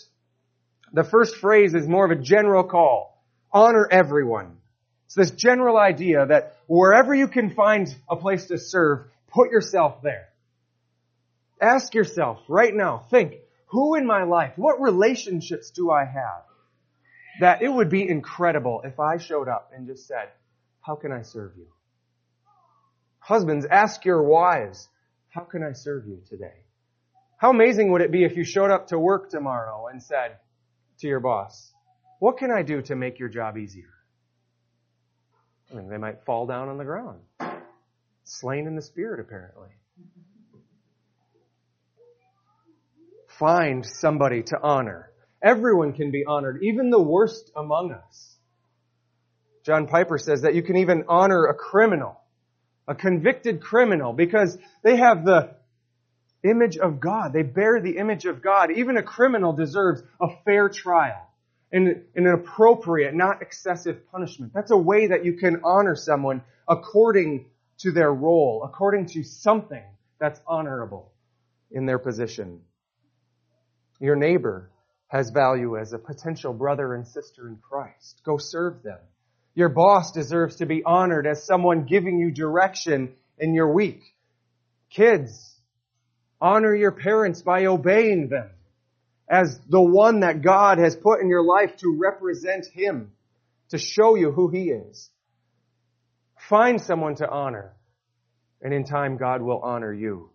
The 0.93 1.05
first 1.05 1.37
phrase 1.37 1.75
is 1.75 1.87
more 1.87 2.05
of 2.05 2.17
a 2.17 2.21
general 2.21 2.65
call. 2.65 3.23
Honor 3.53 3.89
everyone. 3.91 4.59
It's 5.07 5.15
this 5.15 5.31
general 5.31 5.77
idea 5.77 6.27
that 6.27 6.57
wherever 6.67 7.15
you 7.15 7.29
can 7.29 7.55
find 7.55 7.95
a 8.09 8.17
place 8.17 8.47
to 8.47 8.59
serve, 8.59 9.07
put 9.29 9.51
yourself 9.51 10.03
there. 10.03 10.29
Ask 11.61 11.95
yourself 11.95 12.41
right 12.49 12.75
now, 12.75 13.07
think, 13.11 13.37
who 13.67 13.95
in 13.95 14.07
my 14.07 14.25
life, 14.25 14.53
what 14.57 14.81
relationships 14.81 15.71
do 15.71 15.91
I 15.91 16.05
have 16.05 16.43
that 17.41 17.63
it 17.63 17.69
would 17.69 17.91
be 17.91 18.09
incredible 18.09 18.83
if 18.85 18.99
I 18.99 19.19
showed 19.19 19.49
up 19.49 19.71
and 19.75 19.87
just 19.87 20.07
said, 20.07 20.29
how 20.81 20.97
can 20.97 21.13
I 21.13 21.23
serve 21.23 21.53
you? 21.57 21.67
Husbands, 23.19 23.67
ask 23.67 24.05
your 24.05 24.23
wives, 24.23 24.89
how 25.29 25.43
can 25.43 25.63
I 25.63 25.73
serve 25.73 26.07
you 26.07 26.23
today? 26.29 26.63
How 27.37 27.51
amazing 27.51 27.93
would 27.93 28.01
it 28.01 28.13
be 28.13 28.25
if 28.25 28.37
you 28.37 28.45
showed 28.45 28.71
up 28.71 28.89
to 28.89 28.99
work 28.99 29.31
tomorrow 29.31 29.89
and 29.89 30.03
said 30.03 30.39
to 31.01 31.07
your 31.07 31.21
boss, 31.21 31.73
what 32.21 32.39
can 32.39 32.51
I 32.51 32.63
do 32.63 32.81
to 32.83 32.97
make 32.97 33.19
your 33.19 33.29
job 33.29 33.59
easier? 33.59 33.96
I 35.71 35.77
mean, 35.77 35.89
they 35.89 35.97
might 35.97 36.25
fall 36.25 36.47
down 36.47 36.69
on 36.69 36.79
the 36.79 36.85
ground. 36.85 37.21
Slain 38.25 38.67
in 38.67 38.77
the 38.77 38.83
spirit, 38.83 39.21
apparently. 39.21 39.69
Find 43.39 43.85
somebody 43.85 44.43
to 44.45 44.59
honor. 44.63 45.11
Everyone 45.43 45.93
can 45.93 46.11
be 46.11 46.25
honored, 46.27 46.63
even 46.63 46.91
the 46.91 47.03
worst 47.03 47.51
among 47.55 47.93
us. 47.93 48.37
John 49.65 49.87
Piper 49.87 50.19
says 50.19 50.43
that 50.43 50.55
you 50.55 50.63
can 50.63 50.77
even 50.77 51.05
honor 51.09 51.47
a 51.47 51.55
criminal 51.55 52.21
a 52.89 52.95
convicted 52.95 53.61
criminal 53.61 54.13
because 54.13 54.57
they 54.83 54.97
have 54.97 55.25
the 55.25 55.55
image 56.45 56.77
of 56.77 57.01
God. 57.01 57.33
They 57.33 57.43
bear 57.43 57.81
the 57.81 57.99
image 57.99 58.25
of 58.25 58.43
God. 58.43 58.71
Even 58.71 58.97
a 58.97 59.03
criminal 59.03 59.53
deserves 59.53 60.03
a 60.21 60.29
fair 60.45 60.69
trial 60.69 61.29
and, 61.73 62.03
an 62.15 62.27
appropriate, 62.27 63.15
not 63.15 63.43
excessive 63.43 64.11
punishment. 64.11 64.53
That's 64.55 64.71
a 64.71 64.77
way 64.77 65.09
that 65.09 65.25
you 65.25 65.35
can 65.35 65.61
honor 65.65 65.97
someone 65.97 66.43
according 66.69 67.47
to 67.79 67.93
their 67.93 68.13
role, 68.13 68.63
according 68.65 69.07
to 69.07 69.23
something 69.23 69.83
that's 70.19 70.41
honorable 70.47 71.13
in 71.71 71.87
their 71.87 71.99
position. 71.99 72.61
Your 74.01 74.17
neighbor 74.17 74.71
has 75.09 75.31
value 75.31 75.77
as 75.77 75.93
a 75.93 75.99
potential 75.99 76.53
brother 76.53 76.95
and 76.95 77.07
sister 77.07 77.49
in 77.49 77.57
Christ. 77.57 78.21
Go 78.25 78.39
serve 78.39 78.83
them. 78.83 78.99
Your 79.55 79.69
boss 79.69 80.13
deserves 80.13 80.57
to 80.57 80.67
be 80.67 80.83
honored 80.85 81.27
as 81.27 81.45
someone 81.45 81.85
giving 81.85 82.19
you 82.19 82.31
direction 82.31 83.15
in 83.39 83.55
your 83.55 83.73
week. 83.73 84.03
Kids, 84.91 85.61
honor 86.41 86.75
your 86.75 86.93
parents 86.93 87.43
by 87.43 87.67
obeying 87.67 88.29
them 88.29 88.51
as 89.29 89.59
the 89.69 89.83
one 89.83 90.21
that 90.21 90.43
God 90.43 90.79
has 90.79 90.97
put 90.97 91.21
in 91.21 91.29
your 91.29 91.43
life 91.43 91.77
to 91.79 91.97
represent 91.99 92.67
Him, 92.67 93.13
to 93.71 93.79
show 93.79 94.15
you 94.15 94.31
who 94.31 94.49
He 94.49 94.71
is. 94.71 95.11
Find 96.49 96.81
someone 96.81 97.17
to 97.17 97.29
honor, 97.29 97.75
and 98.63 98.73
in 98.73 98.85
time 98.85 99.17
God 99.17 99.43
will 99.43 99.61
honor 99.61 99.93
you. 99.93 100.31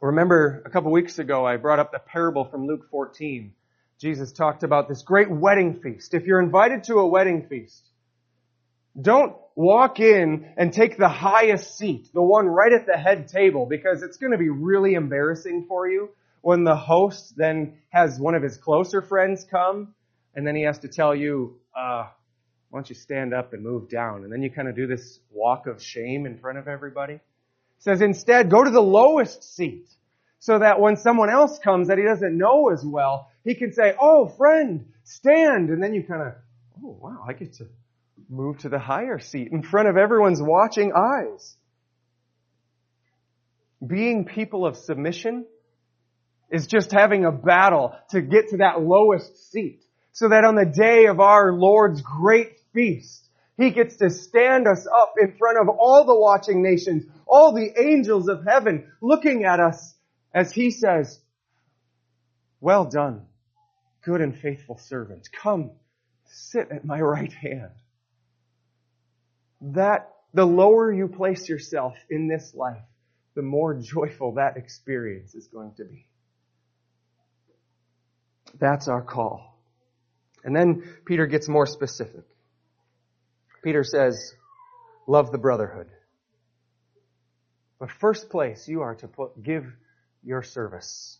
Remember 0.00 0.62
a 0.64 0.70
couple 0.70 0.90
weeks 0.92 1.18
ago 1.18 1.46
I 1.46 1.56
brought 1.56 1.78
up 1.78 1.92
the 1.92 1.98
parable 1.98 2.44
from 2.44 2.66
Luke 2.66 2.88
14. 2.90 3.52
Jesus 3.98 4.32
talked 4.32 4.62
about 4.62 4.88
this 4.88 5.02
great 5.02 5.30
wedding 5.30 5.80
feast. 5.82 6.14
If 6.14 6.24
you're 6.24 6.40
invited 6.40 6.84
to 6.84 6.96
a 6.96 7.06
wedding 7.06 7.46
feast, 7.48 7.86
don't 9.00 9.36
walk 9.54 10.00
in 10.00 10.52
and 10.56 10.72
take 10.72 10.96
the 10.96 11.08
highest 11.08 11.76
seat, 11.76 12.08
the 12.14 12.22
one 12.22 12.46
right 12.46 12.72
at 12.72 12.86
the 12.86 12.96
head 12.96 13.28
table, 13.28 13.66
because 13.66 14.02
it's 14.02 14.16
going 14.16 14.32
to 14.32 14.38
be 14.38 14.48
really 14.48 14.94
embarrassing 14.94 15.66
for 15.68 15.88
you 15.88 16.10
when 16.42 16.64
the 16.64 16.76
host 16.76 17.34
then 17.36 17.78
has 17.90 18.18
one 18.18 18.34
of 18.34 18.42
his 18.42 18.56
closer 18.56 19.02
friends 19.02 19.46
come 19.50 19.94
and 20.34 20.46
then 20.46 20.54
he 20.56 20.62
has 20.62 20.78
to 20.80 20.88
tell 20.88 21.14
you, 21.14 21.58
uh, 21.76 22.06
why 22.70 22.78
don't 22.78 22.88
you 22.88 22.94
stand 22.94 23.34
up 23.34 23.52
and 23.52 23.62
move 23.62 23.88
down? 23.88 24.22
And 24.22 24.32
then 24.32 24.42
you 24.42 24.50
kind 24.50 24.68
of 24.68 24.76
do 24.76 24.86
this 24.86 25.18
walk 25.30 25.66
of 25.66 25.82
shame 25.82 26.24
in 26.24 26.38
front 26.38 26.58
of 26.58 26.68
everybody. 26.68 27.14
It 27.14 27.20
says 27.78 28.00
instead, 28.00 28.50
go 28.50 28.62
to 28.62 28.70
the 28.70 28.80
lowest 28.80 29.42
seat 29.56 29.88
so 30.38 30.58
that 30.58 30.80
when 30.80 30.96
someone 30.96 31.30
else 31.30 31.58
comes 31.58 31.88
that 31.88 31.98
he 31.98 32.04
doesn't 32.04 32.36
know 32.36 32.70
as 32.70 32.84
well, 32.84 33.30
he 33.44 33.54
can 33.54 33.72
say, 33.72 33.94
oh, 34.00 34.28
friend, 34.28 34.86
stand. 35.04 35.70
And 35.70 35.82
then 35.82 35.94
you 35.94 36.04
kind 36.04 36.22
of, 36.22 36.34
oh, 36.82 36.96
wow, 37.00 37.24
I 37.28 37.32
get 37.32 37.54
to 37.54 37.66
move 38.28 38.58
to 38.58 38.68
the 38.68 38.78
higher 38.78 39.18
seat 39.18 39.48
in 39.50 39.62
front 39.62 39.88
of 39.88 39.96
everyone's 39.96 40.40
watching 40.40 40.92
eyes. 40.94 41.56
Being 43.84 44.24
people 44.24 44.64
of 44.66 44.76
submission 44.76 45.46
is 46.50 46.66
just 46.66 46.92
having 46.92 47.24
a 47.24 47.32
battle 47.32 47.94
to 48.10 48.20
get 48.20 48.48
to 48.48 48.58
that 48.58 48.80
lowest 48.80 49.50
seat 49.50 49.82
so 50.12 50.28
that 50.28 50.44
on 50.44 50.54
the 50.54 50.66
day 50.66 51.06
of 51.06 51.20
our 51.20 51.52
Lord's 51.52 52.02
great 52.02 52.58
feast, 52.72 53.28
He 53.56 53.70
gets 53.70 53.96
to 53.96 54.10
stand 54.10 54.66
us 54.66 54.86
up 54.86 55.14
in 55.20 55.36
front 55.38 55.58
of 55.58 55.68
all 55.68 56.04
the 56.04 56.18
watching 56.18 56.62
nations, 56.62 57.04
all 57.26 57.52
the 57.52 57.72
angels 57.80 58.28
of 58.28 58.44
heaven 58.44 58.90
looking 59.00 59.44
at 59.44 59.60
us 59.60 59.94
as 60.34 60.52
He 60.52 60.70
says, 60.70 61.20
well 62.60 62.84
done, 62.84 63.26
good 64.02 64.20
and 64.20 64.36
faithful 64.36 64.78
servant. 64.78 65.28
Come, 65.32 65.70
sit 66.26 66.70
at 66.70 66.84
my 66.84 67.00
right 67.00 67.32
hand 67.32 67.70
that 69.60 70.10
the 70.32 70.46
lower 70.46 70.92
you 70.92 71.08
place 71.08 71.48
yourself 71.48 71.94
in 72.08 72.28
this 72.28 72.54
life, 72.54 72.82
the 73.34 73.42
more 73.42 73.74
joyful 73.74 74.34
that 74.34 74.56
experience 74.56 75.34
is 75.34 75.48
going 75.48 75.72
to 75.74 75.84
be. 75.84 76.06
That's 78.58 78.88
our 78.88 79.02
call. 79.02 79.58
And 80.44 80.56
then 80.56 80.82
Peter 81.04 81.26
gets 81.26 81.48
more 81.48 81.66
specific. 81.66 82.24
Peter 83.62 83.84
says, 83.84 84.32
love 85.06 85.32
the 85.32 85.38
brotherhood. 85.38 85.88
But 87.78 87.90
first 87.90 88.30
place 88.30 88.66
you 88.68 88.82
are 88.82 88.94
to 88.96 89.08
put, 89.08 89.42
give 89.42 89.64
your 90.22 90.42
service 90.42 91.18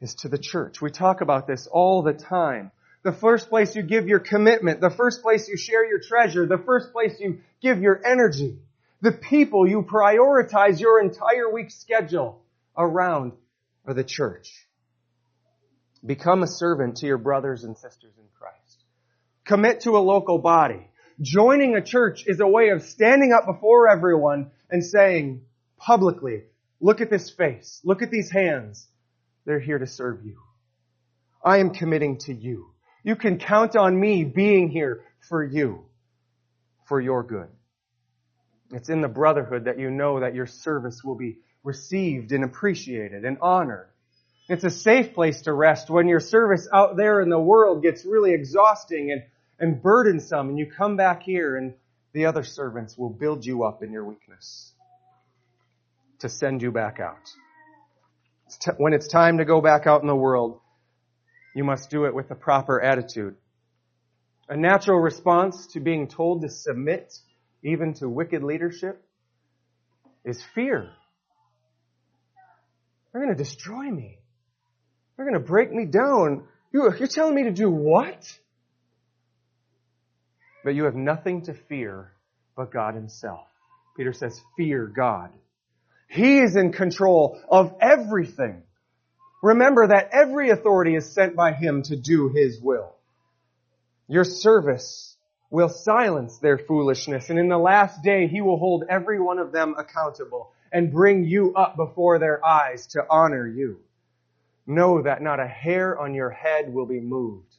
is 0.00 0.14
to 0.16 0.28
the 0.28 0.38
church. 0.38 0.80
We 0.80 0.90
talk 0.90 1.20
about 1.20 1.46
this 1.46 1.66
all 1.70 2.02
the 2.02 2.12
time 2.12 2.70
the 3.04 3.12
first 3.12 3.50
place 3.50 3.76
you 3.76 3.82
give 3.82 4.08
your 4.08 4.18
commitment, 4.18 4.80
the 4.80 4.90
first 4.90 5.22
place 5.22 5.46
you 5.46 5.58
share 5.58 5.86
your 5.86 6.00
treasure, 6.00 6.46
the 6.46 6.58
first 6.58 6.90
place 6.92 7.20
you 7.20 7.40
give 7.60 7.80
your 7.80 8.00
energy, 8.04 8.58
the 9.02 9.12
people 9.12 9.68
you 9.68 9.82
prioritize 9.82 10.80
your 10.80 11.00
entire 11.00 11.52
week 11.52 11.70
schedule 11.70 12.42
around 12.76 13.32
are 13.86 13.92
the 13.92 14.04
church. 14.04 14.50
Become 16.04 16.42
a 16.42 16.46
servant 16.46 16.96
to 16.98 17.06
your 17.06 17.18
brothers 17.18 17.64
and 17.64 17.76
sisters 17.76 18.12
in 18.18 18.24
Christ. 18.38 18.84
Commit 19.44 19.80
to 19.80 19.96
a 19.96 19.98
local 19.98 20.38
body. 20.38 20.88
Joining 21.20 21.76
a 21.76 21.82
church 21.82 22.24
is 22.26 22.40
a 22.40 22.46
way 22.46 22.70
of 22.70 22.82
standing 22.82 23.32
up 23.32 23.46
before 23.46 23.88
everyone 23.88 24.50
and 24.70 24.84
saying 24.84 25.42
publicly, 25.78 26.44
look 26.80 27.00
at 27.00 27.10
this 27.10 27.30
face, 27.30 27.80
look 27.84 28.02
at 28.02 28.10
these 28.10 28.30
hands. 28.30 28.88
They're 29.46 29.60
here 29.60 29.78
to 29.78 29.86
serve 29.86 30.24
you. 30.24 30.38
I 31.44 31.58
am 31.58 31.70
committing 31.70 32.18
to 32.20 32.34
you. 32.34 32.70
You 33.02 33.16
can 33.16 33.38
count 33.38 33.76
on 33.76 33.98
me 33.98 34.24
being 34.24 34.70
here 34.70 35.04
for 35.28 35.44
you, 35.44 35.84
for 36.88 37.00
your 37.00 37.22
good. 37.22 37.48
It's 38.72 38.88
in 38.88 39.02
the 39.02 39.08
brotherhood 39.08 39.66
that 39.66 39.78
you 39.78 39.90
know 39.90 40.20
that 40.20 40.34
your 40.34 40.46
service 40.46 41.02
will 41.04 41.16
be 41.16 41.38
received 41.62 42.32
and 42.32 42.44
appreciated 42.44 43.24
and 43.24 43.38
honored. 43.40 43.88
It's 44.48 44.64
a 44.64 44.70
safe 44.70 45.14
place 45.14 45.42
to 45.42 45.54
rest 45.54 45.88
when 45.88 46.06
your 46.06 46.20
service 46.20 46.68
out 46.72 46.96
there 46.96 47.22
in 47.22 47.30
the 47.30 47.38
world 47.38 47.82
gets 47.82 48.04
really 48.04 48.34
exhausting 48.34 49.10
and, 49.10 49.22
and 49.58 49.82
burdensome 49.82 50.50
and 50.50 50.58
you 50.58 50.70
come 50.70 50.96
back 50.96 51.22
here 51.22 51.56
and 51.56 51.74
the 52.12 52.26
other 52.26 52.42
servants 52.42 52.98
will 52.98 53.08
build 53.08 53.46
you 53.46 53.64
up 53.64 53.82
in 53.82 53.90
your 53.90 54.04
weakness 54.04 54.72
to 56.18 56.28
send 56.28 56.60
you 56.60 56.70
back 56.70 57.00
out. 57.00 57.30
When 58.76 58.92
it's 58.92 59.08
time 59.08 59.38
to 59.38 59.46
go 59.46 59.62
back 59.62 59.86
out 59.86 60.02
in 60.02 60.06
the 60.06 60.14
world, 60.14 60.60
you 61.54 61.64
must 61.64 61.88
do 61.88 62.04
it 62.04 62.14
with 62.14 62.28
the 62.28 62.34
proper 62.34 62.80
attitude. 62.80 63.36
A 64.48 64.56
natural 64.56 64.98
response 64.98 65.68
to 65.68 65.80
being 65.80 66.06
told 66.06 66.42
to 66.42 66.50
submit 66.50 67.14
even 67.62 67.94
to 67.94 68.08
wicked 68.08 68.42
leadership 68.42 69.02
is 70.22 70.42
fear. 70.54 70.90
They're 73.10 73.22
going 73.22 73.34
to 73.34 73.42
destroy 73.42 73.90
me. 73.90 74.18
They're 75.16 75.26
going 75.26 75.40
to 75.40 75.46
break 75.46 75.72
me 75.72 75.86
down. 75.86 76.44
You, 76.72 76.92
you're 76.98 77.08
telling 77.08 77.34
me 77.34 77.44
to 77.44 77.52
do 77.52 77.70
what? 77.70 78.38
But 80.64 80.74
you 80.74 80.84
have 80.84 80.94
nothing 80.94 81.42
to 81.42 81.54
fear 81.54 82.12
but 82.56 82.72
God 82.72 82.94
Himself. 82.94 83.46
Peter 83.96 84.12
says, 84.12 84.40
fear 84.56 84.86
God. 84.86 85.30
He 86.08 86.38
is 86.38 86.56
in 86.56 86.72
control 86.72 87.40
of 87.48 87.74
everything. 87.80 88.62
Remember 89.42 89.86
that 89.88 90.10
every 90.12 90.50
authority 90.50 90.96
is 90.96 91.12
sent 91.12 91.36
by 91.36 91.52
Him 91.52 91.82
to 91.84 91.96
do 91.96 92.28
His 92.28 92.60
will. 92.60 92.94
Your 94.08 94.24
service 94.24 95.16
will 95.50 95.68
silence 95.68 96.38
their 96.38 96.58
foolishness, 96.58 97.30
and 97.30 97.38
in 97.38 97.48
the 97.48 97.58
last 97.58 98.02
day 98.02 98.26
He 98.26 98.40
will 98.40 98.58
hold 98.58 98.84
every 98.88 99.20
one 99.20 99.38
of 99.38 99.52
them 99.52 99.74
accountable 99.78 100.52
and 100.72 100.92
bring 100.92 101.24
you 101.24 101.54
up 101.54 101.76
before 101.76 102.18
their 102.18 102.44
eyes 102.44 102.88
to 102.88 103.06
honor 103.08 103.46
you. 103.46 103.78
Know 104.66 105.02
that 105.02 105.22
not 105.22 105.40
a 105.40 105.46
hair 105.46 105.98
on 105.98 106.14
your 106.14 106.30
head 106.30 106.72
will 106.72 106.86
be 106.86 107.00
moved 107.00 107.54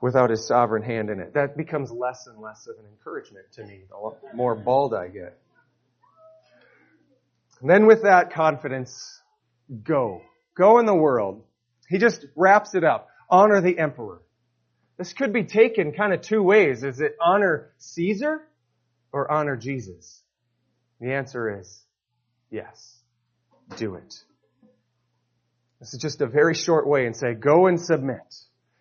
without 0.00 0.30
his 0.30 0.46
sovereign 0.46 0.82
hand 0.82 1.10
in 1.10 1.18
it. 1.18 1.34
That 1.34 1.56
becomes 1.56 1.90
less 1.90 2.28
and 2.28 2.38
less 2.38 2.68
of 2.68 2.78
an 2.78 2.84
encouragement 2.88 3.46
to 3.54 3.64
me 3.64 3.80
the 3.88 4.36
more 4.36 4.54
bald 4.54 4.94
I 4.94 5.08
get. 5.08 5.36
And 7.60 7.68
then 7.68 7.86
with 7.86 8.02
that 8.02 8.32
confidence, 8.32 9.20
go. 9.82 10.22
Go 10.54 10.78
in 10.78 10.86
the 10.86 10.94
world. 10.94 11.42
He 11.88 11.98
just 11.98 12.24
wraps 12.36 12.74
it 12.74 12.84
up. 12.84 13.08
Honor 13.28 13.60
the 13.60 13.78
emperor. 13.78 14.22
This 14.98 15.12
could 15.12 15.32
be 15.32 15.44
taken 15.44 15.92
kind 15.92 16.12
of 16.12 16.20
two 16.20 16.42
ways. 16.42 16.84
Is 16.84 17.00
it 17.00 17.16
honor 17.20 17.72
Caesar 17.78 18.42
or 19.10 19.30
honor 19.30 19.56
Jesus? 19.56 20.22
The 21.00 21.12
answer 21.12 21.58
is 21.58 21.82
yes 22.50 22.95
do 23.76 23.94
it. 23.94 24.14
This 25.80 25.92
is 25.94 26.00
just 26.00 26.20
a 26.20 26.26
very 26.26 26.54
short 26.54 26.86
way 26.86 27.06
and 27.06 27.16
say, 27.16 27.34
go 27.34 27.66
and 27.66 27.80
submit. 27.80 28.34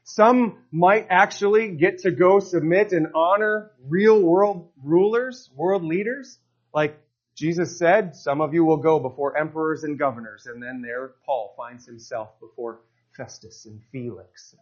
Some 0.04 0.60
might 0.72 1.08
actually 1.10 1.72
get 1.72 2.00
to 2.00 2.12
go 2.12 2.40
submit 2.40 2.92
and 2.92 3.08
honor 3.16 3.72
real 3.88 4.22
world 4.22 4.70
rulers, 4.84 5.50
world 5.56 5.84
leaders. 5.84 6.38
Like 6.74 7.00
Jesus 7.36 7.78
said, 7.78 8.16
some 8.16 8.40
of 8.40 8.54
you 8.54 8.64
will 8.64 8.78
go 8.78 9.00
before 9.00 9.36
emperors 9.38 9.84
and 9.84 9.98
governors. 9.98 10.46
And 10.46 10.62
then 10.62 10.82
there 10.82 11.12
Paul 11.26 11.54
finds 11.58 11.86
himself 11.86 12.40
before 12.40 12.82
Festus 13.18 13.66
and 13.66 13.82
Felix 13.92 14.56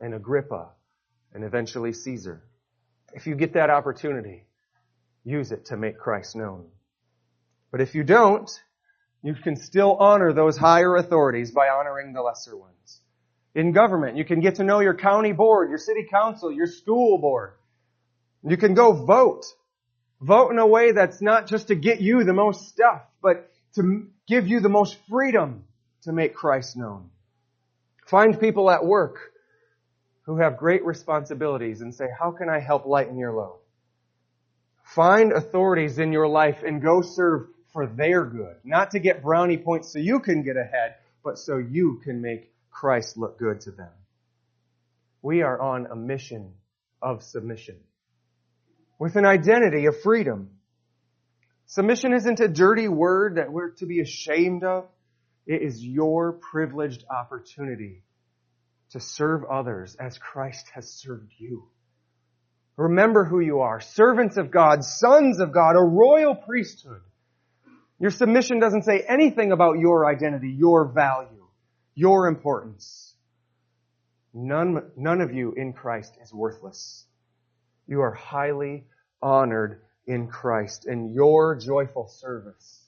and 0.00 0.14
Agrippa 0.14 0.68
and 1.32 1.42
eventually 1.42 1.92
Caesar. 1.92 2.42
If 3.14 3.26
you 3.26 3.34
get 3.34 3.54
that 3.54 3.70
opportunity, 3.70 4.44
use 5.24 5.50
it 5.50 5.66
to 5.66 5.76
make 5.76 5.98
Christ 5.98 6.36
known. 6.36 6.66
But 7.70 7.80
if 7.80 7.94
you 7.94 8.04
don't, 8.04 8.50
you 9.24 9.34
can 9.34 9.56
still 9.56 9.96
honor 9.96 10.34
those 10.34 10.58
higher 10.58 10.96
authorities 10.96 11.50
by 11.50 11.68
honoring 11.68 12.12
the 12.12 12.20
lesser 12.20 12.54
ones. 12.54 13.00
In 13.54 13.72
government, 13.72 14.18
you 14.18 14.24
can 14.24 14.40
get 14.40 14.56
to 14.56 14.64
know 14.64 14.80
your 14.80 14.92
county 14.92 15.32
board, 15.32 15.70
your 15.70 15.78
city 15.78 16.06
council, 16.08 16.52
your 16.52 16.66
school 16.66 17.16
board. 17.16 17.54
You 18.46 18.58
can 18.58 18.74
go 18.74 18.92
vote. 18.92 19.46
Vote 20.20 20.50
in 20.50 20.58
a 20.58 20.66
way 20.66 20.92
that's 20.92 21.22
not 21.22 21.46
just 21.46 21.68
to 21.68 21.74
get 21.74 22.02
you 22.02 22.22
the 22.24 22.34
most 22.34 22.68
stuff, 22.68 23.00
but 23.22 23.50
to 23.76 24.06
give 24.28 24.46
you 24.46 24.60
the 24.60 24.68
most 24.68 24.98
freedom 25.08 25.64
to 26.02 26.12
make 26.12 26.34
Christ 26.34 26.76
known. 26.76 27.08
Find 28.06 28.38
people 28.38 28.70
at 28.70 28.84
work 28.84 29.32
who 30.24 30.36
have 30.36 30.58
great 30.58 30.84
responsibilities 30.84 31.80
and 31.80 31.94
say, 31.94 32.08
how 32.18 32.30
can 32.30 32.50
I 32.50 32.60
help 32.60 32.84
lighten 32.84 33.16
your 33.16 33.32
load? 33.32 33.56
Find 34.82 35.32
authorities 35.32 35.98
in 35.98 36.12
your 36.12 36.28
life 36.28 36.62
and 36.62 36.82
go 36.82 37.00
serve 37.00 37.46
for 37.74 37.86
their 37.88 38.24
good. 38.24 38.56
Not 38.64 38.92
to 38.92 39.00
get 39.00 39.22
brownie 39.22 39.58
points 39.58 39.92
so 39.92 39.98
you 39.98 40.20
can 40.20 40.42
get 40.42 40.56
ahead, 40.56 40.94
but 41.22 41.38
so 41.38 41.58
you 41.58 42.00
can 42.02 42.22
make 42.22 42.50
Christ 42.70 43.18
look 43.18 43.38
good 43.38 43.60
to 43.62 43.72
them. 43.72 43.90
We 45.20 45.42
are 45.42 45.60
on 45.60 45.86
a 45.86 45.96
mission 45.96 46.54
of 47.02 47.22
submission 47.22 47.76
with 48.98 49.16
an 49.16 49.26
identity 49.26 49.86
of 49.86 50.00
freedom. 50.02 50.50
Submission 51.66 52.12
isn't 52.14 52.40
a 52.40 52.48
dirty 52.48 52.88
word 52.88 53.36
that 53.36 53.52
we're 53.52 53.70
to 53.72 53.86
be 53.86 54.00
ashamed 54.00 54.62
of. 54.62 54.86
It 55.46 55.62
is 55.62 55.84
your 55.84 56.32
privileged 56.32 57.04
opportunity 57.10 58.02
to 58.90 59.00
serve 59.00 59.44
others 59.44 59.96
as 59.98 60.16
Christ 60.16 60.68
has 60.74 60.88
served 60.88 61.32
you. 61.38 61.64
Remember 62.76 63.24
who 63.24 63.40
you 63.40 63.60
are. 63.60 63.80
Servants 63.80 64.36
of 64.36 64.50
God, 64.52 64.84
sons 64.84 65.40
of 65.40 65.52
God, 65.52 65.74
a 65.76 65.82
royal 65.82 66.36
priesthood. 66.36 67.00
Your 67.98 68.10
submission 68.10 68.58
doesn't 68.58 68.84
say 68.84 69.04
anything 69.08 69.52
about 69.52 69.78
your 69.78 70.06
identity, 70.06 70.50
your 70.50 70.86
value, 70.86 71.46
your 71.94 72.26
importance. 72.26 73.14
None, 74.32 74.90
none 74.96 75.20
of 75.20 75.32
you 75.32 75.52
in 75.52 75.72
Christ 75.72 76.16
is 76.22 76.32
worthless. 76.32 77.06
You 77.86 78.00
are 78.00 78.12
highly 78.12 78.84
honored 79.22 79.82
in 80.06 80.26
Christ, 80.26 80.86
and 80.86 81.14
your 81.14 81.54
joyful 81.54 82.08
service 82.08 82.82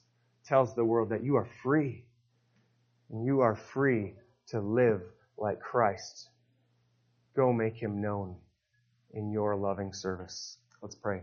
tells 0.45 0.75
the 0.75 0.83
world 0.83 1.09
that 1.09 1.23
you 1.23 1.37
are 1.37 1.47
free. 1.63 2.03
And 3.09 3.25
you 3.25 3.39
are 3.39 3.55
free 3.55 4.15
to 4.47 4.59
live 4.59 5.01
like 5.37 5.61
Christ. 5.61 6.29
Go 7.35 7.53
make 7.53 7.75
him 7.75 8.01
known 8.01 8.35
in 9.13 9.31
your 9.31 9.55
loving 9.55 9.93
service. 9.93 10.57
Let's 10.81 10.95
pray. 10.95 11.21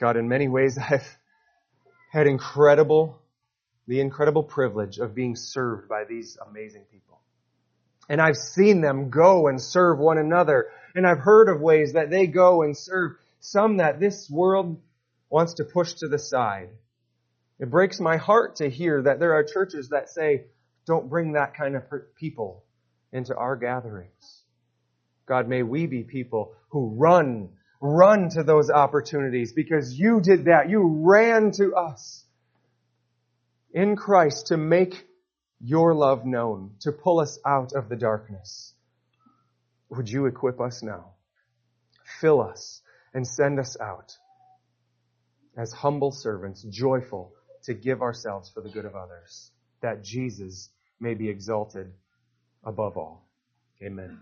God, 0.00 0.16
in 0.16 0.28
many 0.28 0.48
ways, 0.48 0.78
I've 0.90 1.18
had 2.10 2.26
incredible, 2.26 3.20
the 3.86 4.00
incredible 4.00 4.42
privilege 4.42 4.98
of 4.98 5.14
being 5.14 5.36
served 5.36 5.88
by 5.88 6.04
these 6.04 6.38
amazing 6.48 6.84
people. 6.90 7.20
And 8.08 8.20
I've 8.20 8.36
seen 8.36 8.80
them 8.80 9.10
go 9.10 9.46
and 9.46 9.60
serve 9.60 9.98
one 9.98 10.18
another. 10.18 10.68
And 10.96 11.06
I've 11.06 11.20
heard 11.20 11.48
of 11.48 11.60
ways 11.60 11.92
that 11.92 12.10
they 12.10 12.26
go 12.26 12.62
and 12.62 12.76
serve 12.76 13.12
some 13.38 13.76
that 13.76 14.00
this 14.00 14.28
world 14.28 14.80
wants 15.28 15.54
to 15.54 15.64
push 15.64 15.92
to 15.94 16.08
the 16.08 16.18
side. 16.18 16.70
It 17.60 17.70
breaks 17.70 18.00
my 18.00 18.16
heart 18.16 18.56
to 18.56 18.68
hear 18.68 19.02
that 19.02 19.20
there 19.20 19.34
are 19.34 19.44
churches 19.44 19.90
that 19.90 20.08
say, 20.08 20.46
don't 20.86 21.08
bring 21.08 21.32
that 21.32 21.54
kind 21.54 21.76
of 21.76 21.84
people 22.16 22.64
into 23.12 23.36
our 23.36 23.54
gatherings. 23.54 24.42
God, 25.26 25.46
may 25.46 25.62
we 25.62 25.86
be 25.86 26.02
people 26.02 26.54
who 26.70 26.94
run 26.96 27.50
Run 27.80 28.28
to 28.30 28.42
those 28.42 28.70
opportunities 28.70 29.52
because 29.52 29.98
you 29.98 30.20
did 30.20 30.44
that. 30.44 30.68
You 30.68 31.02
ran 31.02 31.50
to 31.52 31.74
us 31.74 32.24
in 33.72 33.96
Christ 33.96 34.48
to 34.48 34.56
make 34.56 35.06
your 35.60 35.94
love 35.94 36.24
known, 36.26 36.72
to 36.80 36.92
pull 36.92 37.20
us 37.20 37.38
out 37.46 37.72
of 37.72 37.88
the 37.88 37.96
darkness. 37.96 38.74
Would 39.90 40.08
you 40.08 40.26
equip 40.26 40.60
us 40.60 40.82
now? 40.82 41.12
Fill 42.20 42.40
us 42.40 42.82
and 43.14 43.26
send 43.26 43.58
us 43.58 43.76
out 43.80 44.12
as 45.56 45.72
humble 45.72 46.12
servants, 46.12 46.62
joyful 46.62 47.32
to 47.64 47.74
give 47.74 48.02
ourselves 48.02 48.50
for 48.50 48.62
the 48.62 48.70
good 48.70 48.84
of 48.84 48.94
others, 48.94 49.50
that 49.82 50.02
Jesus 50.02 50.70
may 50.98 51.14
be 51.14 51.28
exalted 51.28 51.92
above 52.64 52.96
all. 52.96 53.28
Amen. 53.82 54.18